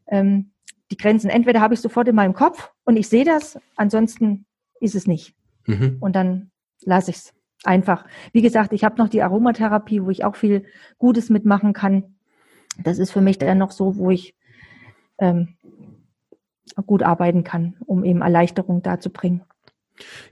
[0.08, 0.52] ähm,
[0.92, 1.30] die Grenzen.
[1.30, 4.46] Entweder habe ich sofort in meinem Kopf und ich sehe das, ansonsten
[4.80, 5.36] ist es nicht.
[5.66, 5.98] Mhm.
[6.00, 6.52] Und dann
[6.84, 8.06] lasse ich es einfach.
[8.32, 10.66] Wie gesagt, ich habe noch die Aromatherapie, wo ich auch viel
[10.98, 12.16] Gutes mitmachen kann.
[12.84, 14.36] Das ist für mich dann noch so, wo ich
[15.20, 15.50] ähm,
[16.86, 19.42] gut arbeiten kann, um eben Erleichterung darzubringen.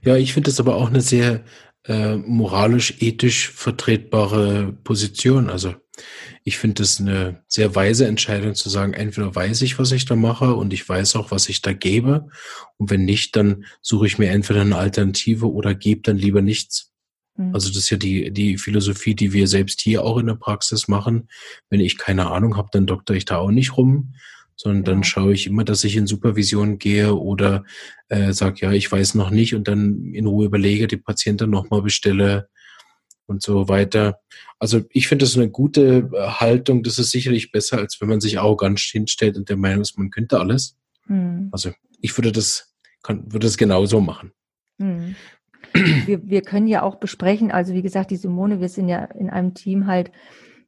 [0.02, 1.44] Ja, ich finde das aber auch eine sehr
[1.86, 5.50] äh, moralisch-ethisch vertretbare Position.
[5.50, 5.74] Also
[6.44, 10.16] ich finde das eine sehr weise Entscheidung zu sagen, entweder weiß ich, was ich da
[10.16, 12.28] mache und ich weiß auch, was ich da gebe.
[12.78, 16.89] Und wenn nicht, dann suche ich mir entweder eine Alternative oder gebe dann lieber nichts.
[17.36, 17.54] Mhm.
[17.54, 20.88] Also das ist ja die, die Philosophie, die wir selbst hier auch in der Praxis
[20.88, 21.28] machen.
[21.68, 24.14] Wenn ich keine Ahnung habe, dann dokter ich da auch nicht rum,
[24.56, 27.64] sondern dann schaue ich immer, dass ich in Supervision gehe oder
[28.08, 31.82] äh, sage, ja, ich weiß noch nicht und dann in Ruhe überlege, die Patienten nochmal
[31.82, 32.48] bestelle
[33.26, 34.20] und so weiter.
[34.58, 36.82] Also ich finde das eine gute äh, Haltung.
[36.82, 40.10] Das ist sicherlich besser, als wenn man sich arrogant hinstellt und der Meinung ist, man
[40.10, 40.76] könnte alles.
[41.06, 41.48] Mhm.
[41.52, 41.70] Also
[42.02, 44.32] ich würde das, kann, würde das genauso machen.
[44.76, 45.14] Mhm.
[46.06, 49.30] Wir, wir können ja auch besprechen, also wie gesagt, die Simone, wir sind ja in
[49.30, 50.10] einem Team halt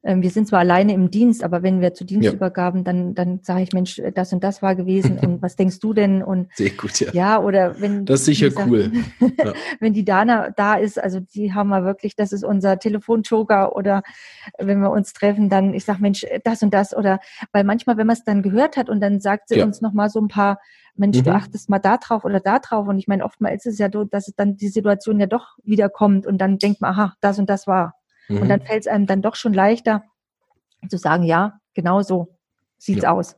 [0.05, 2.85] wir sind zwar alleine im Dienst, aber wenn wir zu Dienstübergaben, ja.
[2.85, 6.23] dann, dann sage ich, Mensch, das und das war gewesen und was denkst du denn?
[6.25, 7.13] Und Sehr gut, ja.
[7.13, 8.05] Ja, oder wenn.
[8.05, 8.91] Das ist sicher gesagt, cool.
[9.45, 9.53] Ja.
[9.81, 14.03] wenn die Dana da ist, also die haben wir wirklich, das ist unser Telefonjoker oder
[14.59, 17.21] wenn wir uns treffen, dann, ich sage, Mensch, das und das oder,
[17.53, 19.65] weil manchmal, wenn man es dann gehört hat und dann sagt sie ja.
[19.65, 20.59] uns nochmal so ein paar,
[20.95, 21.25] Mensch, mhm.
[21.25, 22.87] du achtest mal da drauf oder da drauf.
[22.87, 25.57] Und ich meine, oftmals ist es ja so, dass es dann die Situation ja doch
[25.63, 27.95] wieder kommt und dann denkt man, aha, das und das war.
[28.29, 28.43] Mhm.
[28.43, 30.05] Und dann fällt es einem dann doch schon leichter
[30.89, 32.39] zu sagen, ja, genau so
[32.79, 33.13] sieht's ja.
[33.13, 33.37] aus.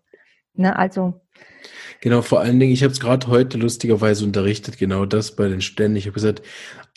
[0.55, 1.21] Ne, also
[2.01, 5.61] Genau, vor allen Dingen, ich habe es gerade heute lustigerweise unterrichtet, genau das bei den
[5.61, 5.97] Studenten.
[5.97, 6.43] Ich habe gesagt,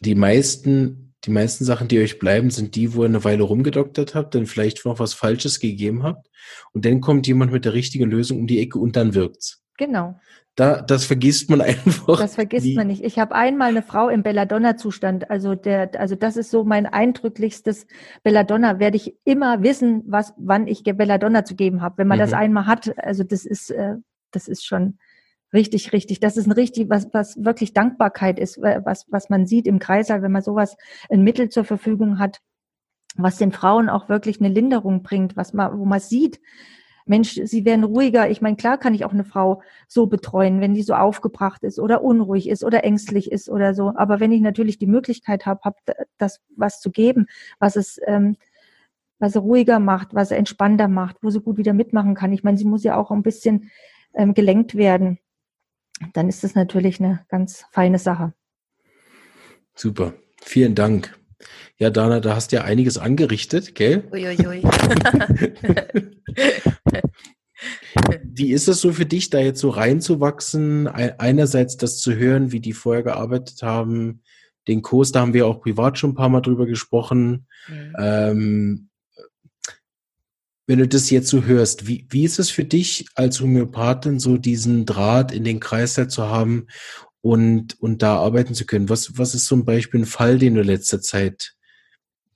[0.02, 4.16] die meisten, die meisten Sachen, die euch bleiben, sind die, wo ihr eine Weile rumgedoktert
[4.16, 6.28] habt, dann vielleicht noch was Falsches gegeben habt
[6.74, 9.64] und dann kommt jemand mit der richtigen Lösung um die Ecke und dann wirkt's.
[9.78, 10.20] Genau.
[10.58, 12.20] Da, das vergisst man einfach.
[12.20, 12.76] Das vergisst nie.
[12.76, 13.04] man nicht.
[13.04, 15.30] Ich habe einmal eine Frau im Belladonna-Zustand.
[15.30, 17.86] Also der, also das ist so mein eindrücklichstes
[18.24, 18.80] Belladonna.
[18.80, 22.00] Werde ich immer wissen, was, wann ich Belladonna zu geben habe.
[22.00, 22.22] Wenn man mhm.
[22.22, 23.96] das einmal hat, also das ist, äh,
[24.32, 24.98] das ist schon
[25.54, 26.20] richtig, richtig.
[26.20, 30.24] Das ist ein richtig, was, was wirklich Dankbarkeit ist, was, was man sieht im Kreislauf,
[30.24, 30.76] wenn man sowas
[31.12, 32.42] ein Mittel zur Verfügung hat,
[33.16, 36.40] was den Frauen auch wirklich eine Linderung bringt, was man, wo man sieht,
[37.08, 38.30] Mensch, sie werden ruhiger.
[38.30, 41.80] Ich meine, klar kann ich auch eine Frau so betreuen, wenn die so aufgebracht ist
[41.80, 43.94] oder unruhig ist oder ängstlich ist oder so.
[43.96, 45.78] Aber wenn ich natürlich die Möglichkeit habe, hab
[46.18, 47.28] das was zu geben,
[47.60, 48.38] was es ähm,
[49.20, 52.34] was sie ruhiger macht, was sie entspannter macht, wo sie gut wieder mitmachen kann.
[52.34, 53.72] Ich meine, sie muss ja auch ein bisschen
[54.14, 55.20] ähm, gelenkt werden.
[56.14, 58.34] Dann ist das natürlich eine ganz feine Sache.
[59.74, 60.14] Super.
[60.42, 61.18] Vielen Dank.
[61.78, 64.04] Ja, Dana, da hast du ja einiges angerichtet, gell?
[64.12, 64.64] Uiuiui.
[68.24, 70.88] wie ist es so für dich, da jetzt so reinzuwachsen?
[70.88, 74.22] Einerseits das zu hören, wie die vorher gearbeitet haben,
[74.68, 77.48] den Kurs, da haben wir auch privat schon ein paar Mal drüber gesprochen.
[77.68, 77.96] Mhm.
[77.98, 78.90] Ähm,
[80.68, 84.38] wenn du das jetzt so hörst, wie, wie ist es für dich als Homöopathin, so
[84.38, 86.68] diesen Draht in den Kreislauf zu haben
[87.22, 88.90] und, und da arbeiten zu können?
[88.90, 91.56] Was, was ist zum Beispiel ein Fall, den du letzter Zeit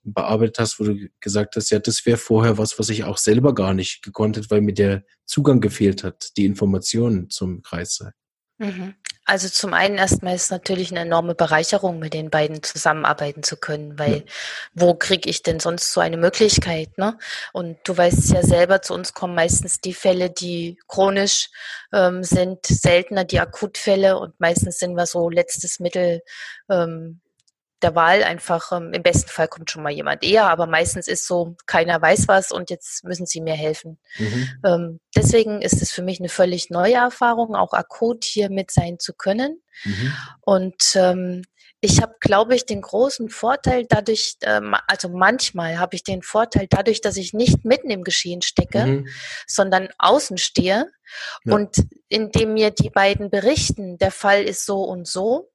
[0.04, 3.54] bearbeitet hast, wo du gesagt hast, ja, das wäre vorher was, was ich auch selber
[3.54, 8.14] gar nicht gekonnt hätte, weil mir der Zugang gefehlt hat, die Informationen zum Kreissaal.
[8.58, 8.96] Mhm.
[9.26, 13.56] Also zum einen erstmal ist es natürlich eine enorme Bereicherung, mit den beiden zusammenarbeiten zu
[13.56, 14.24] können, weil ja.
[14.74, 16.98] wo kriege ich denn sonst so eine Möglichkeit?
[16.98, 17.18] Ne?
[17.54, 21.50] Und du weißt ja selber, zu uns kommen meistens die Fälle, die chronisch
[21.94, 26.24] ähm, sind, seltener die Akutfälle und meistens sind wir so letztes Mittel
[26.70, 27.22] ähm,
[27.82, 31.28] der Wahl einfach, ähm, im besten Fall kommt schon mal jemand eher, aber meistens ist
[31.28, 34.00] so, keiner weiß was und jetzt müssen sie mir helfen.
[34.18, 34.50] Mhm.
[34.66, 39.00] Ähm, deswegen ist es für mich eine völlig neue Erfahrung, auch akut hier mit sein
[39.00, 39.62] zu können.
[39.84, 40.14] Mhm.
[40.42, 41.44] Und ähm,
[41.84, 46.68] ich habe, glaube ich, den großen Vorteil dadurch, ähm, also manchmal habe ich den Vorteil
[46.70, 49.08] dadurch, dass ich nicht mitten im Geschehen stecke, mhm.
[49.48, 50.86] sondern außen stehe
[51.44, 51.56] ja.
[51.56, 51.76] und
[52.08, 55.51] indem mir die beiden berichten, der Fall ist so und so,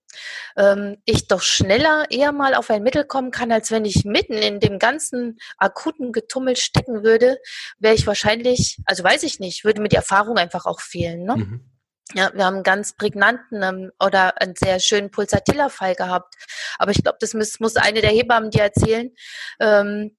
[0.56, 4.34] ähm, ich doch schneller eher mal auf ein Mittel kommen kann, als wenn ich mitten
[4.34, 7.38] in dem ganzen akuten Getummel stecken würde,
[7.78, 11.24] wäre ich wahrscheinlich, also weiß ich nicht, würde mir die Erfahrung einfach auch fehlen.
[11.24, 11.36] Ne?
[11.36, 11.70] Mhm.
[12.14, 16.34] Ja, wir haben einen ganz prägnanten ähm, oder einen sehr schönen Pulsatilla-Fall gehabt.
[16.78, 19.10] Aber ich glaube, das muss, muss eine der Hebammen dir erzählen.
[19.58, 20.16] Ähm,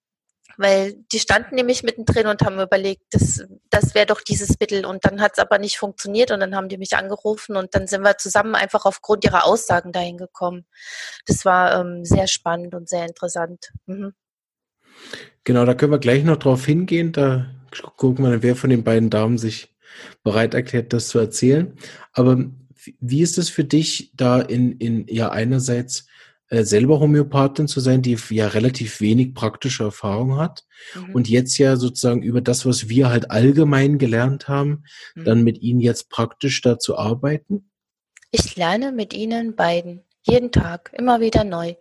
[0.58, 5.06] weil die standen nämlich mittendrin und haben überlegt, das, das wäre doch dieses Mittel und
[5.06, 8.02] dann hat es aber nicht funktioniert und dann haben die mich angerufen und dann sind
[8.02, 10.66] wir zusammen einfach aufgrund ihrer Aussagen dahin gekommen.
[11.26, 13.72] Das war ähm, sehr spannend und sehr interessant.
[13.86, 14.14] Mhm.
[15.44, 17.12] Genau, da können wir gleich noch drauf hingehen.
[17.12, 17.48] Da
[17.96, 19.76] gucken wir, wer von den beiden Damen sich
[20.24, 21.78] bereit erklärt, das zu erzählen.
[22.14, 22.46] Aber
[23.00, 26.08] wie ist es für dich, da in, in ja einerseits
[26.50, 30.64] selber Homöopathin zu sein, die ja relativ wenig praktische Erfahrung hat
[30.96, 31.16] mhm.
[31.16, 34.84] und jetzt ja sozusagen über das, was wir halt allgemein gelernt haben,
[35.16, 35.26] mhm.
[35.26, 37.70] dann mit ihnen jetzt praktisch da zu arbeiten?
[38.32, 41.76] Ich lerne mit ihnen beiden jeden Tag, immer wieder neu.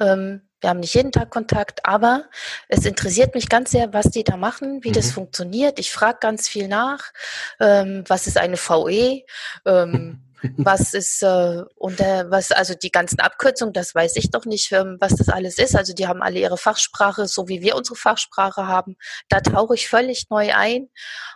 [0.00, 2.24] Ähm, wir haben nicht jeden Tag Kontakt, aber
[2.68, 4.94] es interessiert mich ganz sehr, was die da machen, wie mhm.
[4.94, 5.78] das funktioniert.
[5.78, 7.12] Ich frage ganz viel nach.
[7.60, 9.24] Ähm, was ist eine VE?
[9.64, 10.22] Ähm,
[10.56, 14.96] was ist äh, unter was, also die ganzen Abkürzungen, das weiß ich doch nicht, ähm,
[15.00, 15.76] was das alles ist.
[15.76, 18.96] Also die haben alle ihre Fachsprache, so wie wir unsere Fachsprache haben.
[19.28, 20.88] Da tauche ich völlig neu ein.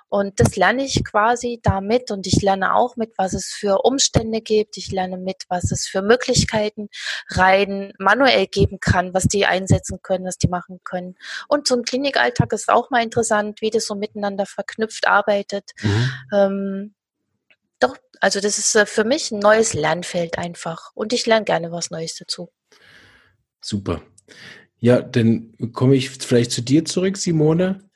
[0.09, 4.43] Und das lerne ich quasi damit und ich lerne auch mit, was es für Umstände
[4.43, 4.77] gibt.
[4.77, 6.89] Ich lerne mit, was es für Möglichkeiten
[7.31, 11.17] rein manuell geben kann, was die einsetzen können, was die machen können.
[11.49, 15.73] Und so ein Klinikalltag ist auch mal interessant, wie das so miteinander verknüpft arbeitet.
[15.83, 16.11] Mhm.
[16.33, 16.95] Ähm,
[17.81, 20.91] doch, also das ist äh, für mich ein neues Lernfeld einfach.
[20.95, 22.51] Und ich lerne gerne was Neues dazu.
[23.61, 24.03] Super.
[24.79, 27.89] Ja, dann komme ich vielleicht zu dir zurück, Simone.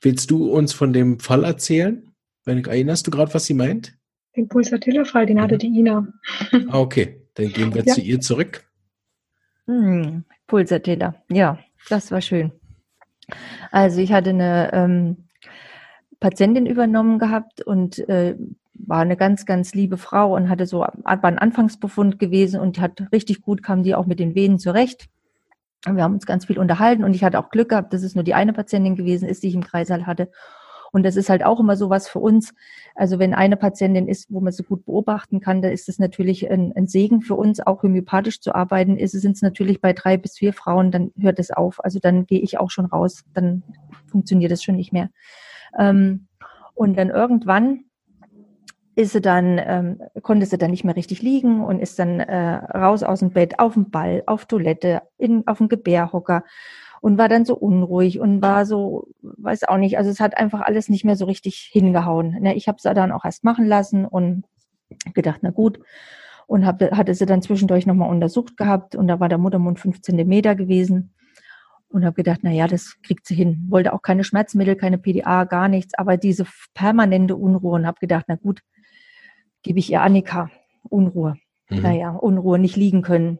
[0.00, 2.06] Willst du uns von dem Fall erzählen?
[2.46, 3.96] Erinnerst du gerade, was sie meint?
[4.36, 5.58] Den Pulsatilla-Fall, den hatte mhm.
[5.58, 6.12] die Ina.
[6.68, 7.94] Ah, okay, dann gehen wir ja.
[7.94, 8.64] zu ihr zurück.
[9.66, 12.52] Hm, Pulsatilla, ja, das war schön.
[13.70, 15.28] Also ich hatte eine ähm,
[16.18, 18.36] Patientin übernommen gehabt und äh,
[18.86, 23.12] war eine ganz, ganz liebe Frau und hatte so, war ein Anfangsbefund gewesen und hat
[23.12, 25.08] richtig gut, kam die auch mit den Venen zurecht.
[25.86, 28.14] Und wir haben uns ganz viel unterhalten und ich hatte auch Glück gehabt, dass es
[28.14, 30.30] nur die eine Patientin gewesen ist, die ich im Kreißsaal hatte.
[30.92, 32.52] Und das ist halt auch immer so was für uns.
[32.94, 36.50] Also wenn eine Patientin ist, wo man so gut beobachten kann, da ist es natürlich
[36.50, 38.96] ein, ein Segen für uns, auch homöopathisch zu arbeiten.
[38.96, 41.82] Ist es sind natürlich bei drei bis vier Frauen, dann hört es auf.
[41.84, 43.62] Also dann gehe ich auch schon raus, dann
[44.06, 45.10] funktioniert das schon nicht mehr.
[45.78, 46.26] Ähm,
[46.74, 47.84] und dann irgendwann
[49.00, 52.54] ist sie dann, ähm, konnte sie dann nicht mehr richtig liegen und ist dann äh,
[52.76, 56.44] raus aus dem Bett, auf dem Ball, auf Toilette, in, auf dem Gebärhocker
[57.00, 60.60] und war dann so unruhig und war so, weiß auch nicht, also es hat einfach
[60.60, 62.36] alles nicht mehr so richtig hingehauen.
[62.40, 64.44] Ne, ich habe es dann auch erst machen lassen und
[65.14, 65.80] gedacht, na gut.
[66.46, 70.02] Und hab, hatte sie dann zwischendurch nochmal untersucht gehabt und da war der Muttermund fünf
[70.02, 71.14] Zentimeter gewesen
[71.88, 73.66] und habe gedacht, na ja, das kriegt sie hin.
[73.68, 78.26] Wollte auch keine Schmerzmittel, keine PDA, gar nichts, aber diese permanente Unruhe und habe gedacht,
[78.28, 78.60] na gut,
[79.62, 80.50] gebe ich ihr Annika
[80.88, 81.36] Unruhe.
[81.68, 81.82] Mhm.
[81.82, 83.38] Naja, Unruhe, nicht liegen können,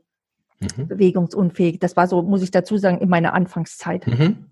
[0.60, 0.88] mhm.
[0.88, 1.78] bewegungsunfähig.
[1.78, 4.06] Das war so, muss ich dazu sagen, in meiner Anfangszeit.
[4.06, 4.49] Mhm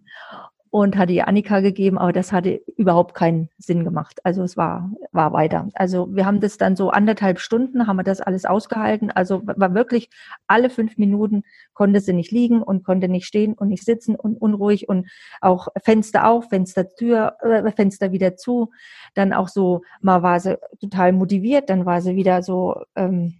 [0.71, 4.21] und hatte ihr Annika gegeben, aber das hatte überhaupt keinen Sinn gemacht.
[4.25, 5.69] Also es war, war weiter.
[5.75, 9.11] Also wir haben das dann so anderthalb Stunden, haben wir das alles ausgehalten.
[9.11, 10.11] Also war wirklich
[10.47, 14.41] alle fünf Minuten konnte sie nicht liegen und konnte nicht stehen und nicht sitzen und
[14.41, 15.09] unruhig und
[15.41, 18.71] auch Fenster auf, Fenster Tür, äh, Fenster wieder zu.
[19.15, 23.35] Dann auch so, mal war sie total motiviert, dann war sie wieder so, ähm,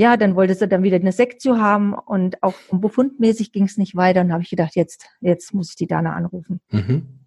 [0.00, 3.94] ja, dann wollte sie dann wieder eine Sektio haben und auch befundmäßig ging es nicht
[3.94, 4.22] weiter.
[4.22, 6.62] Und habe ich gedacht, jetzt, jetzt muss ich die Dana anrufen.
[6.70, 7.20] Mhm.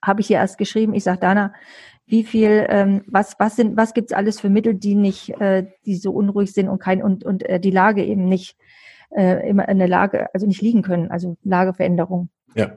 [0.00, 1.52] Habe ich ihr erst geschrieben, ich sage, Dana,
[2.06, 5.96] wie viel, ähm, was, was sind, was gibt's alles für Mittel, die nicht, äh, die
[5.96, 8.56] so unruhig sind und kein und, und äh, die Lage eben nicht
[9.10, 12.28] äh, immer in der Lage, also nicht liegen können, also Lageveränderung.
[12.54, 12.76] Ja.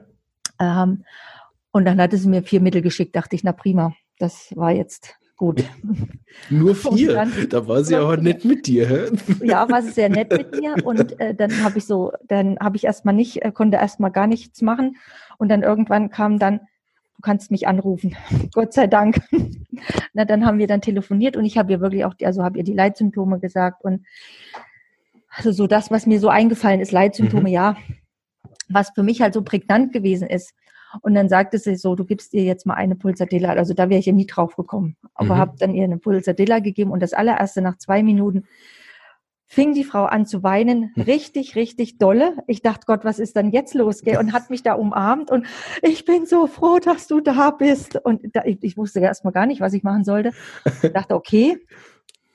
[0.58, 1.04] Ähm,
[1.70, 5.14] und dann hatte sie mir vier Mittel geschickt, dachte ich, na prima, das war jetzt
[5.36, 5.64] Gut.
[6.48, 7.14] Nur vier.
[7.14, 8.88] Dann, da war sie aber nett mit dir.
[8.88, 9.10] Hä?
[9.42, 10.76] Ja, war sie sehr nett mit mir.
[10.84, 14.26] Und äh, dann habe ich so, dann habe ich erstmal nicht, äh, konnte erstmal gar
[14.26, 14.96] nichts machen.
[15.38, 16.60] Und dann irgendwann kam dann,
[17.16, 18.16] du kannst mich anrufen.
[18.54, 19.20] Gott sei Dank.
[20.12, 22.64] Na, dann haben wir dann telefoniert und ich habe ihr wirklich auch, also habe ihr
[22.64, 24.06] die Leitsymptome gesagt und
[25.36, 27.54] also so das, was mir so eingefallen ist, Leitsymptome, mhm.
[27.54, 27.76] ja.
[28.68, 30.54] Was für mich halt so prägnant gewesen ist,
[31.02, 33.50] und dann sagte sie so, du gibst ihr jetzt mal eine Pulsadilla.
[33.50, 34.96] Also da wäre ich ja nie drauf gekommen.
[35.14, 35.38] Aber mhm.
[35.38, 38.44] habe dann ihr eine Pulsadilla gegeben und das allererste nach zwei Minuten
[39.46, 41.02] fing die Frau an zu weinen, hm.
[41.04, 42.36] richtig, richtig dolle.
[42.46, 44.02] Ich dachte, Gott, was ist dann jetzt los?
[44.02, 44.18] Gell?
[44.18, 45.46] Und hat mich da umarmt und
[45.82, 47.96] ich bin so froh, dass du da bist.
[47.96, 50.32] Und da, ich, ich wusste erst mal gar nicht, was ich machen sollte.
[50.82, 51.58] Ich dachte, okay,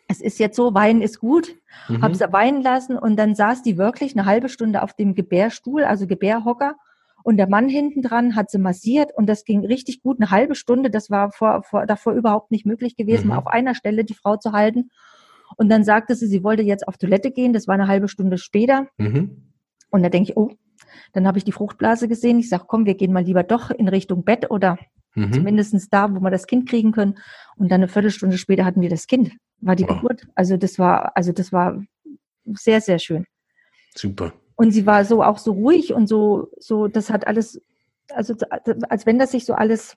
[0.07, 1.55] es ist jetzt so, weinen ist gut.
[1.89, 2.01] Mhm.
[2.01, 5.83] Habe sie weinen lassen und dann saß die wirklich eine halbe Stunde auf dem Gebärstuhl,
[5.83, 6.75] also Gebärhocker
[7.29, 10.55] und der Mann hinten dran hat sie massiert und das ging richtig gut, eine halbe
[10.55, 10.89] Stunde.
[10.89, 13.33] Das war vor, vor, davor überhaupt nicht möglich gewesen, mhm.
[13.33, 14.89] auf einer Stelle die Frau zu halten.
[15.55, 17.53] Und dann sagte sie, sie wollte jetzt auf Toilette gehen.
[17.53, 18.87] Das war eine halbe Stunde später.
[18.97, 19.51] Mhm.
[19.91, 20.49] Und da denke ich, oh,
[21.13, 22.39] dann habe ich die Fruchtblase gesehen.
[22.39, 24.79] Ich sage, komm, wir gehen mal lieber doch in Richtung Bett oder
[25.13, 25.31] mhm.
[25.31, 27.19] zumindest da, wo wir das Kind kriegen können.
[27.57, 29.33] Und dann eine Viertelstunde später hatten wir das Kind.
[29.61, 29.93] War die oh.
[29.93, 30.25] Geburt.
[30.33, 31.79] Also das war, also das war
[32.55, 33.27] sehr, sehr schön.
[33.95, 34.33] Super.
[34.59, 37.61] Und sie war so auch so ruhig und so, so, das hat alles,
[38.09, 38.35] also
[38.89, 39.95] als wenn das sich so alles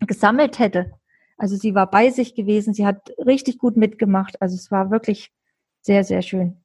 [0.00, 0.90] gesammelt hätte.
[1.36, 4.42] Also sie war bei sich gewesen, sie hat richtig gut mitgemacht.
[4.42, 5.30] Also es war wirklich
[5.80, 6.56] sehr, sehr schön.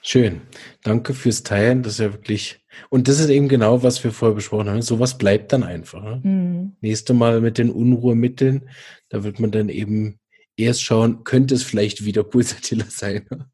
[0.00, 0.40] Schön.
[0.82, 1.82] Danke fürs Teilen.
[1.82, 4.80] Das ist ja wirklich, und das ist eben genau, was wir vorher besprochen haben.
[4.80, 6.02] Sowas bleibt dann einfach.
[6.02, 6.20] Ne?
[6.22, 6.76] Mhm.
[6.80, 8.70] Nächste Mal mit den Unruhemitteln,
[9.10, 10.18] da wird man dann eben
[10.56, 13.26] erst schauen, könnte es vielleicht wieder Pulsatilla sein.
[13.30, 13.50] Ne?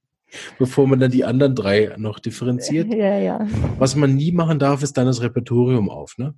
[0.58, 2.92] Bevor man dann die anderen drei noch differenziert.
[2.92, 3.46] Ja, ja.
[3.78, 6.34] Was man nie machen darf, ist dann das Repertorium auf, ne?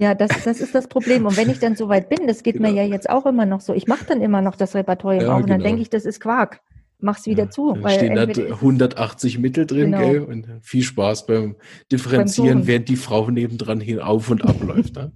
[0.00, 1.26] Ja, das, das ist das Problem.
[1.26, 2.70] Und wenn ich dann so weit bin, das geht genau.
[2.70, 5.30] mir ja jetzt auch immer noch so, ich mache dann immer noch das Repertorium ja,
[5.32, 5.56] auf und genau.
[5.56, 6.60] dann denke ich, das ist Quark.
[7.00, 7.74] Mach's wieder ja, zu.
[7.74, 10.10] Da stehen da 180 Mittel drin, genau.
[10.10, 10.22] gell?
[10.22, 11.56] Und viel Spaß beim
[11.92, 14.96] Differenzieren, beim während die Frau nebendran hin auf und ab läuft.
[14.96, 15.12] Ne?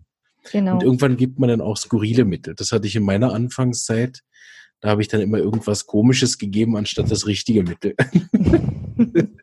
[0.50, 0.74] Genau.
[0.74, 2.54] Und irgendwann gibt man dann auch skurrile Mittel.
[2.54, 4.20] Das hatte ich in meiner Anfangszeit.
[4.82, 7.94] Da habe ich dann immer irgendwas Komisches gegeben, anstatt das richtige Mittel.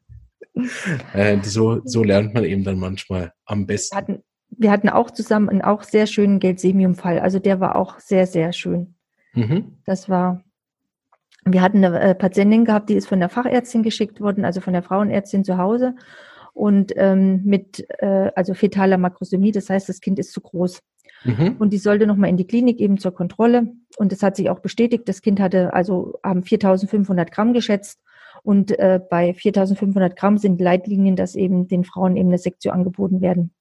[1.14, 3.96] äh, so, so lernt man eben dann manchmal am besten.
[3.96, 7.20] Wir hatten, wir hatten auch zusammen einen auch sehr schönen Geldsemium-Fall.
[7.20, 8.96] Also der war auch sehr, sehr schön.
[9.34, 9.78] Mhm.
[9.86, 10.44] Das war,
[11.46, 14.74] wir hatten eine äh, Patientin gehabt, die ist von der Fachärztin geschickt worden, also von
[14.74, 15.96] der Frauenärztin zu Hause
[16.54, 20.82] und ähm, mit äh, also fetaler Makrosomie, das heißt, das Kind ist zu groß.
[21.24, 21.56] Mhm.
[21.60, 23.74] Und die sollte nochmal in die Klinik eben zur Kontrolle.
[23.98, 25.08] Und das hat sich auch bestätigt.
[25.08, 28.02] Das Kind hatte also haben 4.500 Gramm geschätzt.
[28.44, 33.22] Und äh, bei 4.500 Gramm sind Leitlinien, dass eben den Frauen eben eine Sektion angeboten
[33.22, 33.54] werden.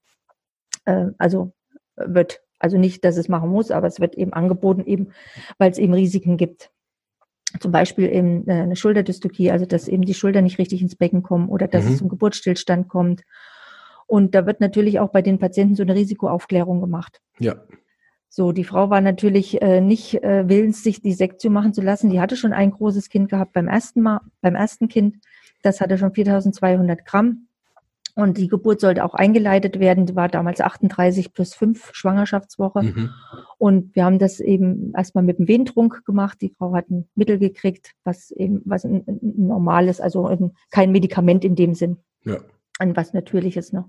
[0.85, 1.53] Äh, also
[1.97, 2.41] wird.
[2.61, 5.13] Also nicht, dass es machen muss, aber es wird eben angeboten, eben
[5.59, 6.73] weil es eben Risiken gibt.
[7.61, 11.23] Zum Beispiel eben äh, eine Schulterdystokie, also dass eben die Schulter nicht richtig ins Becken
[11.23, 11.93] kommen oder dass mhm.
[11.93, 13.23] es zum Geburtsstillstand kommt
[14.09, 17.21] und da wird natürlich auch bei den Patienten so eine Risikoaufklärung gemacht.
[17.39, 17.57] Ja.
[18.31, 22.09] So, die Frau war natürlich äh, nicht äh, willens, sich die Sektion machen zu lassen.
[22.11, 25.17] Die hatte schon ein großes Kind gehabt beim ersten Mal, beim ersten Kind.
[25.63, 27.49] Das hatte schon 4200 Gramm.
[28.15, 30.07] Und die Geburt sollte auch eingeleitet werden.
[30.07, 32.83] Die war damals 38 plus 5 Schwangerschaftswoche.
[32.83, 33.11] Mhm.
[33.59, 36.39] Und wir haben das eben erstmal mit dem Wehentrunk gemacht.
[36.41, 41.45] Die Frau hat ein Mittel gekriegt, was eben, was ein, ein normales, also kein Medikament
[41.45, 41.99] in dem Sinn.
[42.25, 42.39] Ja
[42.79, 43.89] an was Natürliches noch.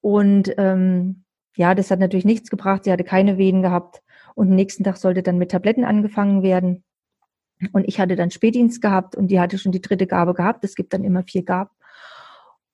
[0.00, 1.24] Und ähm,
[1.56, 2.84] ja, das hat natürlich nichts gebracht.
[2.84, 4.02] Sie hatte keine Wehen gehabt.
[4.34, 6.84] Und nächsten Tag sollte dann mit Tabletten angefangen werden.
[7.72, 10.62] Und ich hatte dann Spätdienst gehabt und die hatte schon die dritte Gabe gehabt.
[10.64, 11.70] Es gibt dann immer vier Gaben.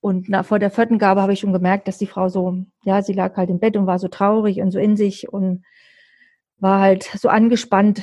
[0.01, 3.01] Und nach, vor der vierten Gabe habe ich schon gemerkt, dass die Frau so, ja,
[3.01, 5.65] sie lag halt im Bett und war so traurig und so in sich und
[6.59, 8.03] war halt so angespannt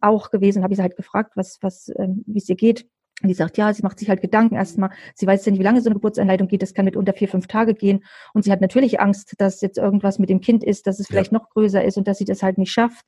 [0.00, 0.64] auch gewesen.
[0.64, 2.88] Habe ich sie halt gefragt, was, was, ähm, wie es ihr geht.
[3.22, 4.90] Und die sagt, ja, sie macht sich halt Gedanken erstmal.
[5.14, 6.62] Sie weiß ja nicht, wie lange so eine Geburtsanleitung geht.
[6.62, 8.04] Das kann mit unter vier, fünf Tage gehen.
[8.32, 11.32] Und sie hat natürlich Angst, dass jetzt irgendwas mit dem Kind ist, dass es vielleicht
[11.32, 11.38] ja.
[11.38, 13.04] noch größer ist und dass sie das halt nicht schafft.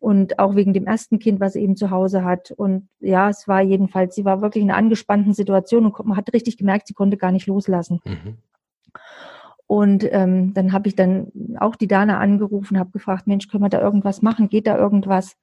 [0.00, 2.52] Und auch wegen dem ersten Kind, was sie eben zu Hause hat.
[2.52, 6.32] Und ja, es war jedenfalls, sie war wirklich in einer angespannten Situation und man hat
[6.32, 8.00] richtig gemerkt, sie konnte gar nicht loslassen.
[8.04, 8.38] Mhm.
[9.66, 13.70] Und ähm, dann habe ich dann auch die Dana angerufen, habe gefragt, Mensch, können wir
[13.70, 14.48] da irgendwas machen?
[14.48, 15.36] Geht da irgendwas?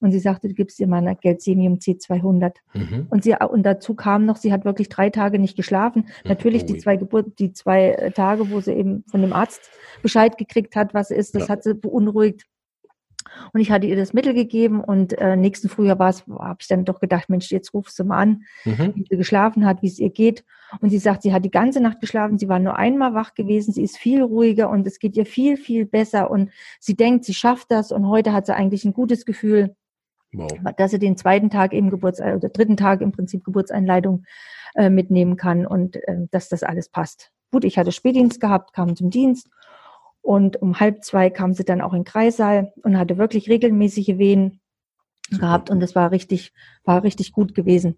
[0.00, 2.54] Und sie sagte, du gibst ihr mal eine Geldsemium C200.
[2.74, 3.06] Mhm.
[3.08, 6.08] Und sie, und dazu kam noch, sie hat wirklich drei Tage nicht geschlafen.
[6.24, 9.70] Natürlich die zwei Geburt, die zwei äh, Tage, wo sie eben von dem Arzt
[10.02, 11.48] Bescheid gekriegt hat, was ist, das ja.
[11.48, 12.44] hat sie beunruhigt.
[13.52, 16.68] Und ich hatte ihr das Mittel gegeben und äh, nächsten Frühjahr war es, habe ich
[16.68, 18.92] dann doch gedacht, Mensch, jetzt rufst du mal an, mhm.
[18.94, 20.44] wie sie geschlafen hat, wie es ihr geht.
[20.80, 23.72] Und sie sagt, sie hat die ganze Nacht geschlafen, sie war nur einmal wach gewesen,
[23.72, 27.34] sie ist viel ruhiger und es geht ihr viel, viel besser und sie denkt, sie
[27.34, 29.74] schafft das und heute hat sie eigentlich ein gutes Gefühl.
[30.36, 30.74] Wow.
[30.76, 34.24] Dass er den zweiten Tag im Geburts oder dritten Tag im Prinzip Geburtseinleitung
[34.74, 37.30] äh, mitnehmen kann und äh, dass das alles passt.
[37.50, 39.48] Gut, ich hatte Spätdienst gehabt, kam zum Dienst
[40.20, 44.18] und um halb zwei kam sie dann auch in den Kreissaal und hatte wirklich regelmäßige
[44.18, 44.60] Wehen
[45.30, 45.46] Super.
[45.46, 46.52] gehabt und das war richtig,
[46.84, 47.96] war richtig gut gewesen.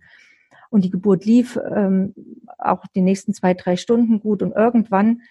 [0.70, 2.14] Und die Geburt lief ähm,
[2.58, 5.22] auch die nächsten zwei, drei Stunden gut und irgendwann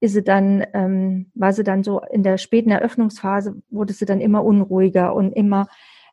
[0.00, 4.20] ist sie dann, ähm, war sie dann so in der späten Eröffnungsphase, wurde sie dann
[4.20, 5.68] immer unruhiger und immer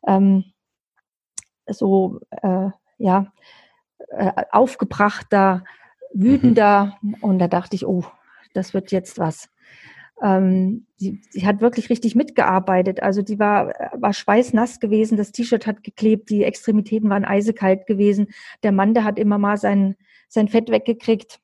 [0.06, 0.44] ähm,
[1.66, 3.32] so äh, ja
[4.08, 5.64] äh, aufgebrachter,
[6.12, 7.14] wütender mhm.
[7.20, 8.04] und da dachte ich, oh,
[8.54, 9.48] das wird jetzt was.
[10.22, 13.02] Ähm, sie, sie hat wirklich richtig mitgearbeitet.
[13.02, 18.28] Also die war, war schweißnass gewesen, das T-Shirt hat geklebt, die Extremitäten waren eisekalt gewesen.
[18.62, 19.96] Der Mann, der hat immer mal sein,
[20.28, 21.40] sein Fett weggekriegt.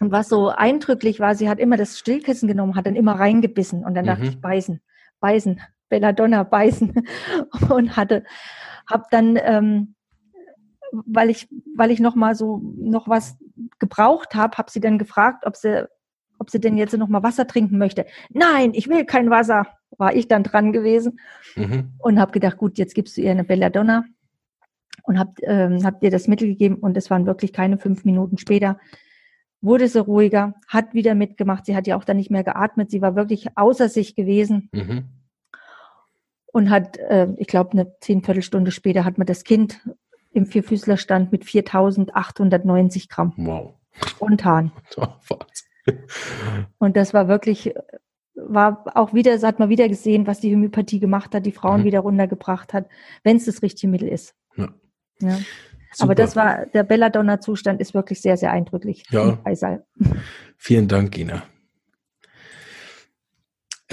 [0.00, 3.84] Und was so eindrücklich war, sie hat immer das Stillkissen genommen, hat dann immer reingebissen
[3.84, 4.08] und dann mhm.
[4.08, 4.82] dachte ich, beißen,
[5.20, 5.60] beißen.
[5.92, 6.94] Belladonna beißen
[7.68, 8.24] und hatte,
[8.90, 9.94] habe dann, ähm,
[10.90, 13.36] weil ich, weil ich noch mal so noch was
[13.78, 15.86] gebraucht habe, habe sie dann gefragt, ob sie,
[16.38, 18.06] ob sie denn jetzt noch mal Wasser trinken möchte.
[18.30, 19.66] Nein, ich will kein Wasser.
[19.98, 21.20] War ich dann dran gewesen
[21.54, 21.92] mhm.
[21.98, 24.04] und habe gedacht, gut, jetzt gibst du ihr eine Belladonna
[25.02, 28.38] und habt ähm, habt ihr das Mittel gegeben und es waren wirklich keine fünf Minuten
[28.38, 28.78] später
[29.60, 31.66] wurde sie ruhiger, hat wieder mitgemacht.
[31.66, 32.90] Sie hat ja auch dann nicht mehr geatmet.
[32.90, 34.70] Sie war wirklich außer sich gewesen.
[34.72, 35.04] Mhm
[36.52, 39.80] und hat, äh, ich glaube, eine zehn Viertelstunde später hat man das Kind
[40.32, 43.32] im Vierfüßlerstand mit 4.890 Gramm.
[43.36, 43.74] Wow.
[44.06, 44.72] Spontan.
[46.78, 47.74] und das war wirklich,
[48.34, 51.80] war auch wieder, so hat man wieder gesehen, was die Homöopathie gemacht hat, die Frauen
[51.80, 51.84] mhm.
[51.84, 52.86] wieder runtergebracht hat,
[53.24, 54.34] wenn es das richtige Mittel ist.
[54.56, 54.68] Ja.
[55.20, 55.38] ja.
[55.98, 59.04] Aber das war, der Belladonna-Zustand ist wirklich sehr, sehr eindrücklich.
[59.10, 59.38] Ja.
[60.56, 61.42] Vielen Dank, Gina.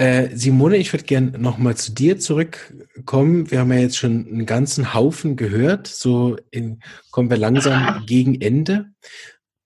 [0.00, 3.50] Äh, Simone, ich würde gerne nochmal zu dir zurückkommen.
[3.50, 5.88] Wir haben ja jetzt schon einen ganzen Haufen gehört.
[5.88, 6.80] So in,
[7.10, 8.86] kommen wir langsam gegen Ende.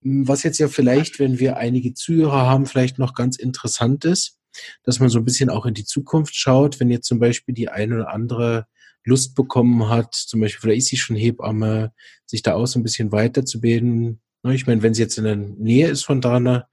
[0.00, 4.40] Was jetzt ja vielleicht, wenn wir einige Zuhörer haben, vielleicht noch ganz interessant ist,
[4.82, 7.68] dass man so ein bisschen auch in die Zukunft schaut, wenn jetzt zum Beispiel die
[7.68, 8.66] eine oder andere
[9.04, 11.92] Lust bekommen hat, zum Beispiel, vielleicht ist sie schon Hebamme,
[12.26, 14.20] sich da auch so ein bisschen weiterzubilden.
[14.42, 16.66] Ne, ich meine, wenn sie jetzt in der Nähe ist von Dana,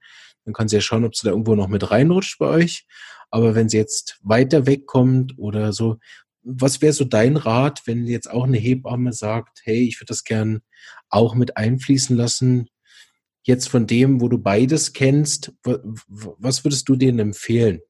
[0.44, 2.86] dann kann sie ja schauen, ob sie da irgendwo noch mit reinrutscht bei euch.
[3.32, 5.96] Aber wenn sie jetzt weiter wegkommt oder so,
[6.42, 10.24] was wäre so dein Rat, wenn jetzt auch eine Hebamme sagt, hey, ich würde das
[10.24, 10.60] gern
[11.08, 12.68] auch mit einfließen lassen?
[13.42, 17.80] Jetzt von dem, wo du beides kennst, was würdest du denen empfehlen?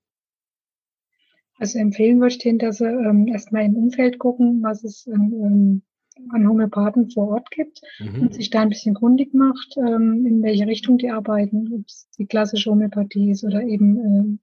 [1.59, 5.83] Also empfehlen würde ich denen, dass sie ähm, erstmal im Umfeld gucken, was es ähm,
[6.31, 8.23] an Homöopathen vor Ort gibt mhm.
[8.23, 12.09] und sich da ein bisschen kundig macht, ähm, in welche Richtung die arbeiten, ob es
[12.19, 14.39] die klassische Homöopathie ist oder eben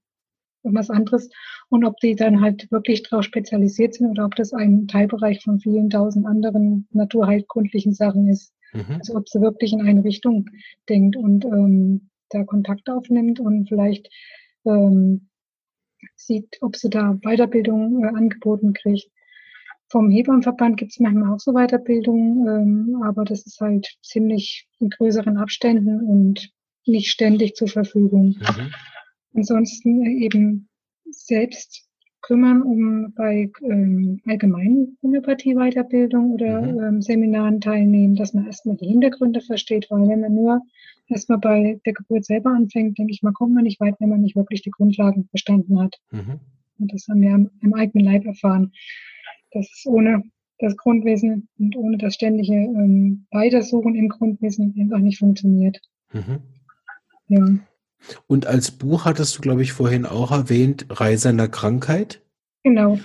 [0.62, 1.28] irgendwas anderes
[1.68, 5.60] und ob die dann halt wirklich darauf spezialisiert sind oder ob das ein Teilbereich von
[5.60, 8.52] vielen tausend anderen naturheilkundlichen Sachen ist.
[8.72, 8.96] Mhm.
[8.98, 10.46] Also ob sie wirklich in eine Richtung
[10.88, 14.08] denkt und ähm, da Kontakt aufnimmt und vielleicht
[14.64, 15.28] ähm,
[16.16, 19.10] sieht, ob sie da Weiterbildung äh, angeboten kriegt.
[19.88, 24.88] Vom Hebammenverband gibt es manchmal auch so Weiterbildung, ähm, aber das ist halt ziemlich in
[24.88, 26.50] größeren Abständen und
[26.86, 28.36] nicht ständig zur Verfügung.
[28.38, 28.72] Mhm.
[29.34, 30.68] Ansonsten eben
[31.10, 31.90] selbst
[32.22, 36.80] kümmern, um bei ähm, allgemeinen Homöopathie-Weiterbildung oder mhm.
[36.80, 40.60] ähm, Seminaren teilnehmen, dass man erstmal die Hintergründe versteht, weil wenn man nur
[41.08, 44.20] erstmal bei der Geburt selber anfängt, denke ich mal, kommt man nicht weit, wenn man
[44.20, 45.96] nicht wirklich die Grundlagen verstanden hat.
[46.10, 46.40] Mhm.
[46.78, 48.72] Und das haben wir im, eigenen Leib erfahren,
[49.52, 50.22] dass es ohne
[50.58, 55.80] das Grundwissen und ohne das ständige ähm, Weitersuchen im Grundwissen einfach nicht funktioniert.
[56.12, 56.38] Mhm.
[57.28, 57.58] Ja.
[58.26, 62.22] Und als Buch hattest du, glaube ich, vorhin auch erwähnt, Reise in der Krankheit.
[62.62, 62.98] Genau.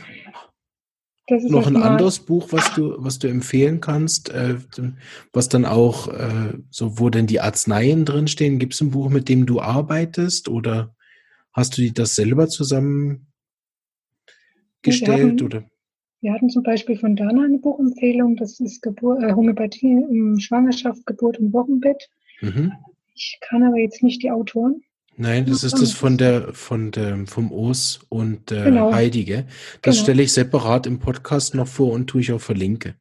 [1.28, 4.58] Noch ein anderes Buch, was du, was du empfehlen kannst, äh,
[5.34, 8.60] was dann auch, äh, so wo denn die Arzneien drinstehen.
[8.60, 10.96] Gibt es ein Buch, mit dem du arbeitest oder
[11.52, 13.26] hast du das selber zusammengestellt?
[14.84, 15.64] Wir hatten, oder?
[16.26, 21.06] wir hatten zum Beispiel von Dana eine Buchempfehlung, das ist Gebur äh, Homöopathie im Schwangerschaft,
[21.06, 22.10] Geburt im Wochenbett.
[22.42, 22.74] Mhm.
[23.16, 24.84] Ich kann aber jetzt nicht die Autoren.
[25.18, 28.92] Nein, das ist das von der, von der, vom Os und äh, genau.
[28.92, 29.46] Heidige.
[29.82, 30.04] Das genau.
[30.04, 32.96] stelle ich separat im Podcast noch vor und tue ich auch verlinke.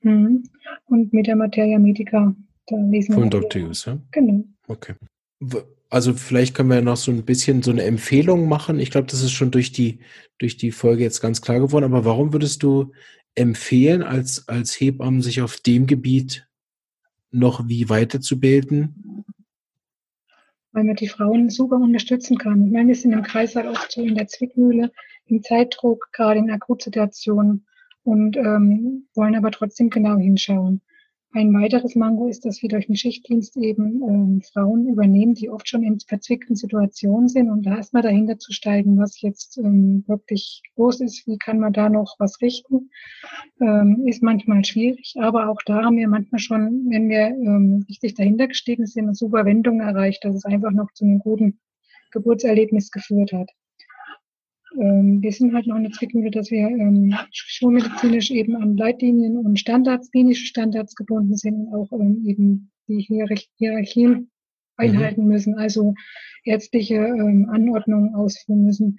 [0.00, 0.44] Mhm.
[0.86, 2.34] Und mit der Materia Medica,
[2.66, 3.20] da lesen wir.
[3.20, 3.62] Von Dr.
[3.62, 3.98] Hughes, ja?
[4.12, 4.44] Genau.
[4.66, 4.94] Okay.
[5.90, 8.80] Also vielleicht können wir noch so ein bisschen so eine Empfehlung machen.
[8.80, 10.00] Ich glaube, das ist schon durch die,
[10.38, 11.84] durch die Folge jetzt ganz klar geworden.
[11.84, 12.92] Aber warum würdest du
[13.34, 16.48] empfehlen, als, als Hebammen sich auf dem Gebiet
[17.30, 19.24] noch wie weiterzubilden?
[20.72, 22.66] Weil man die Frauen super unterstützen kann.
[22.66, 24.92] Ich meine, wir sind im Kreislauf oft so in der Zwickmühle,
[25.26, 27.66] im Zeitdruck, gerade in Akutsituationen
[28.04, 30.80] und ähm, wollen aber trotzdem genau hinschauen.
[31.34, 35.68] Ein weiteres Mango ist, dass wir durch den Schichtdienst eben ähm, Frauen übernehmen, die oft
[35.68, 40.62] schon in verzwickten Situationen sind und da erstmal dahinter zu steigen, was jetzt ähm, wirklich
[40.76, 42.90] los ist, wie kann man da noch was richten,
[43.60, 48.14] ähm, ist manchmal schwierig, aber auch da haben wir manchmal schon, wenn wir ähm, richtig
[48.14, 51.60] dahinter gestiegen sind, eine super Wendung erreicht, dass es einfach noch zu einem guten
[52.10, 53.50] Geburtserlebnis geführt hat.
[54.80, 59.36] Ähm, wir sind halt noch in der Zwickmühle, dass wir ähm, schulmedizinisch eben an Leitlinien
[59.38, 64.28] und Standards, klinische Standards gebunden sind und auch ähm, eben die Hierarch Hierarchien mhm.
[64.76, 65.28] einhalten mhm.
[65.28, 65.94] müssen, also
[66.44, 68.98] ärztliche ähm, Anordnungen ausführen müssen.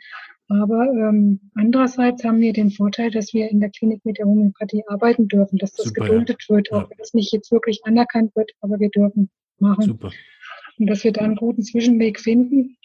[0.49, 4.83] Aber ähm, andererseits haben wir den Vorteil, dass wir in der Klinik mit der Homöopathie
[4.87, 6.55] arbeiten dürfen, dass das Super, geduldet ja.
[6.55, 6.89] wird, auch ja.
[6.89, 9.83] wenn es nicht jetzt wirklich anerkannt wird, aber wir dürfen machen.
[9.83, 10.11] Super.
[10.79, 12.77] Und dass wir da einen guten Zwischenweg finden.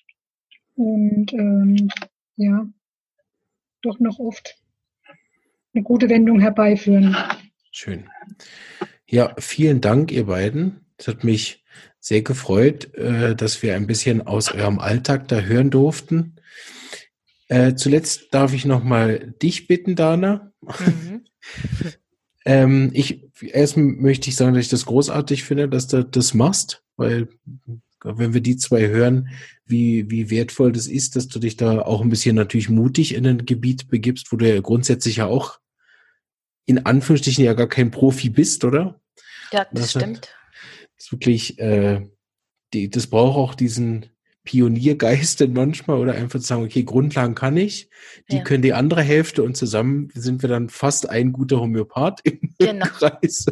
[0.75, 1.89] Und ähm,
[2.37, 2.67] ja,
[3.85, 4.57] doch noch oft
[5.74, 7.16] eine gute Wendung herbeiführen.
[7.70, 8.09] Schön.
[9.07, 10.87] Ja, vielen Dank, ihr beiden.
[10.97, 11.64] Es hat mich
[12.01, 16.37] sehr gefreut, äh, dass wir ein bisschen aus eurem Alltag da hören durften.
[17.49, 20.53] Äh, zuletzt darf ich noch mal dich bitten, Dana.
[20.61, 21.24] Mhm.
[22.45, 26.85] ähm, ich erst möchte ich sagen, dass ich das großartig finde, dass du das machst,
[26.97, 27.28] weil
[28.05, 29.29] wenn wir die zwei hören,
[29.67, 33.27] wie, wie wertvoll das ist, dass du dich da auch ein bisschen natürlich mutig in
[33.27, 35.59] ein Gebiet begibst, wo du ja grundsätzlich ja auch
[36.67, 39.01] in Anführungsstrichen ja gar kein Profi bist, oder?
[39.53, 40.35] Ja, das, das stimmt.
[40.97, 42.07] Das ist wirklich, äh,
[42.73, 44.07] die, das braucht auch diesen
[44.45, 47.89] Pioniergeist denn manchmal oder einfach zu sagen, okay, Grundlagen kann ich,
[48.31, 48.43] die ja.
[48.43, 52.87] können die andere Hälfte und zusammen sind wir dann fast ein guter Homöopath im genau.
[52.87, 53.47] Kreis.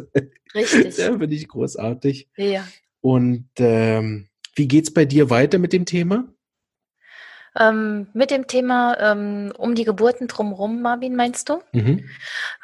[0.53, 0.97] Richtig.
[0.97, 2.29] Ja, finde ich großartig.
[2.37, 2.67] Ja.
[3.01, 6.33] Und ähm, wie geht's bei dir weiter mit dem Thema?
[7.59, 11.61] Ähm, mit dem Thema ähm, um die Geburten drumherum, Marvin, meinst du?
[11.71, 12.09] Mhm.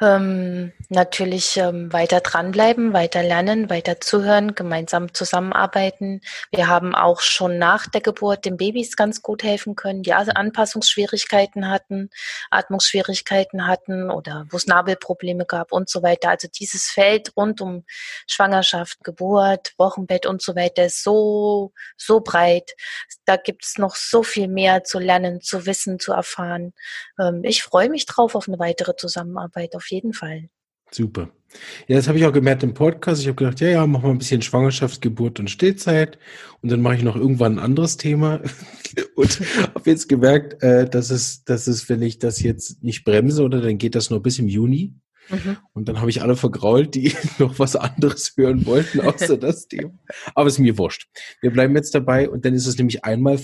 [0.01, 6.21] Ähm, natürlich ähm, weiter dranbleiben, weiter lernen, weiter zuhören, gemeinsam zusammenarbeiten.
[6.51, 10.31] Wir haben auch schon nach der Geburt den Babys ganz gut helfen können, die also
[10.31, 12.09] Anpassungsschwierigkeiten hatten,
[12.49, 16.29] Atmungsschwierigkeiten hatten oder wo es Nabelprobleme gab und so weiter.
[16.29, 17.83] Also dieses Feld rund um
[18.25, 22.71] Schwangerschaft, Geburt, Wochenbett und so weiter ist so, so breit.
[23.25, 26.73] Da gibt es noch so viel mehr zu lernen, zu wissen, zu erfahren.
[27.19, 30.49] Ähm, ich freue mich drauf auf eine weitere Zusammenarbeit, auf jeden Fall.
[30.91, 31.29] Super.
[31.87, 33.21] Ja, das habe ich auch gemerkt im Podcast.
[33.21, 36.19] Ich habe gedacht, ja, ja, machen wir ein bisschen Schwangerschaft, Geburt und Stillzeit.
[36.61, 38.41] Und dann mache ich noch irgendwann ein anderes Thema.
[39.15, 39.39] und
[39.73, 43.61] habe jetzt gemerkt, äh, dass es, dass es, wenn ich das jetzt nicht bremse, oder
[43.61, 44.93] dann geht das nur bis im Juni.
[45.29, 45.57] Mhm.
[45.73, 49.97] Und dann habe ich alle vergrault, die noch was anderes hören wollten, außer das Thema.
[50.35, 51.07] Aber es ist mir wurscht.
[51.41, 53.39] Wir bleiben jetzt dabei und dann ist es nämlich einmal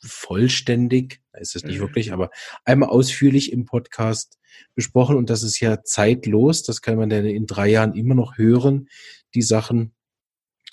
[0.00, 1.82] vollständig, ist es nicht mhm.
[1.82, 2.30] wirklich, aber
[2.64, 4.38] einmal ausführlich im Podcast
[4.74, 6.62] besprochen und das ist ja zeitlos.
[6.62, 8.88] Das kann man dann in drei Jahren immer noch hören,
[9.34, 9.94] die Sachen.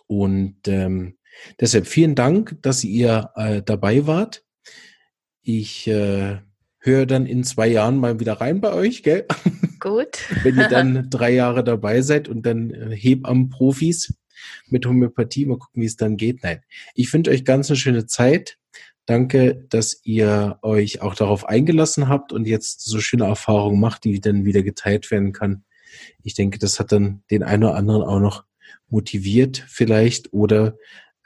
[0.07, 1.17] Und ähm,
[1.59, 4.43] deshalb vielen Dank, dass ihr äh, dabei wart.
[5.41, 6.39] Ich äh,
[6.79, 9.25] höre dann in zwei Jahren mal wieder rein bei euch, gell?
[9.79, 10.19] Gut.
[10.43, 14.13] Wenn ihr dann drei Jahre dabei seid und dann äh, Hebammen-Profis
[14.67, 16.43] mit Homöopathie, mal gucken, wie es dann geht.
[16.43, 16.61] Nein,
[16.93, 18.57] ich wünsche euch ganz eine schöne Zeit.
[19.05, 24.19] Danke, dass ihr euch auch darauf eingelassen habt und jetzt so schöne Erfahrungen macht, die
[24.19, 25.63] dann wieder geteilt werden kann.
[26.23, 28.43] Ich denke, das hat dann den einen oder anderen auch noch
[28.89, 30.75] motiviert vielleicht oder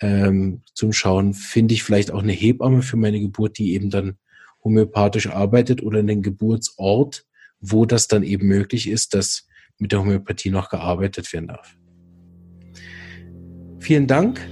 [0.02, 4.18] ähm, zum Schauen, finde ich vielleicht auch eine Hebamme für meine Geburt, die eben dann
[4.64, 7.26] homöopathisch arbeitet oder einen Geburtsort,
[7.60, 11.76] wo das dann eben möglich ist, dass mit der Homöopathie noch gearbeitet werden darf.
[13.80, 14.46] Vielen Dank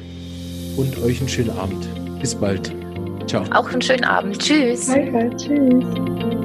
[0.77, 1.87] und euch einen schönen Abend.
[2.19, 2.86] Bis bald.
[3.27, 3.43] Ciao.
[3.51, 4.39] Auch einen schönen Abend.
[4.39, 4.87] Tschüss.
[4.87, 6.36] Danke, tschüss.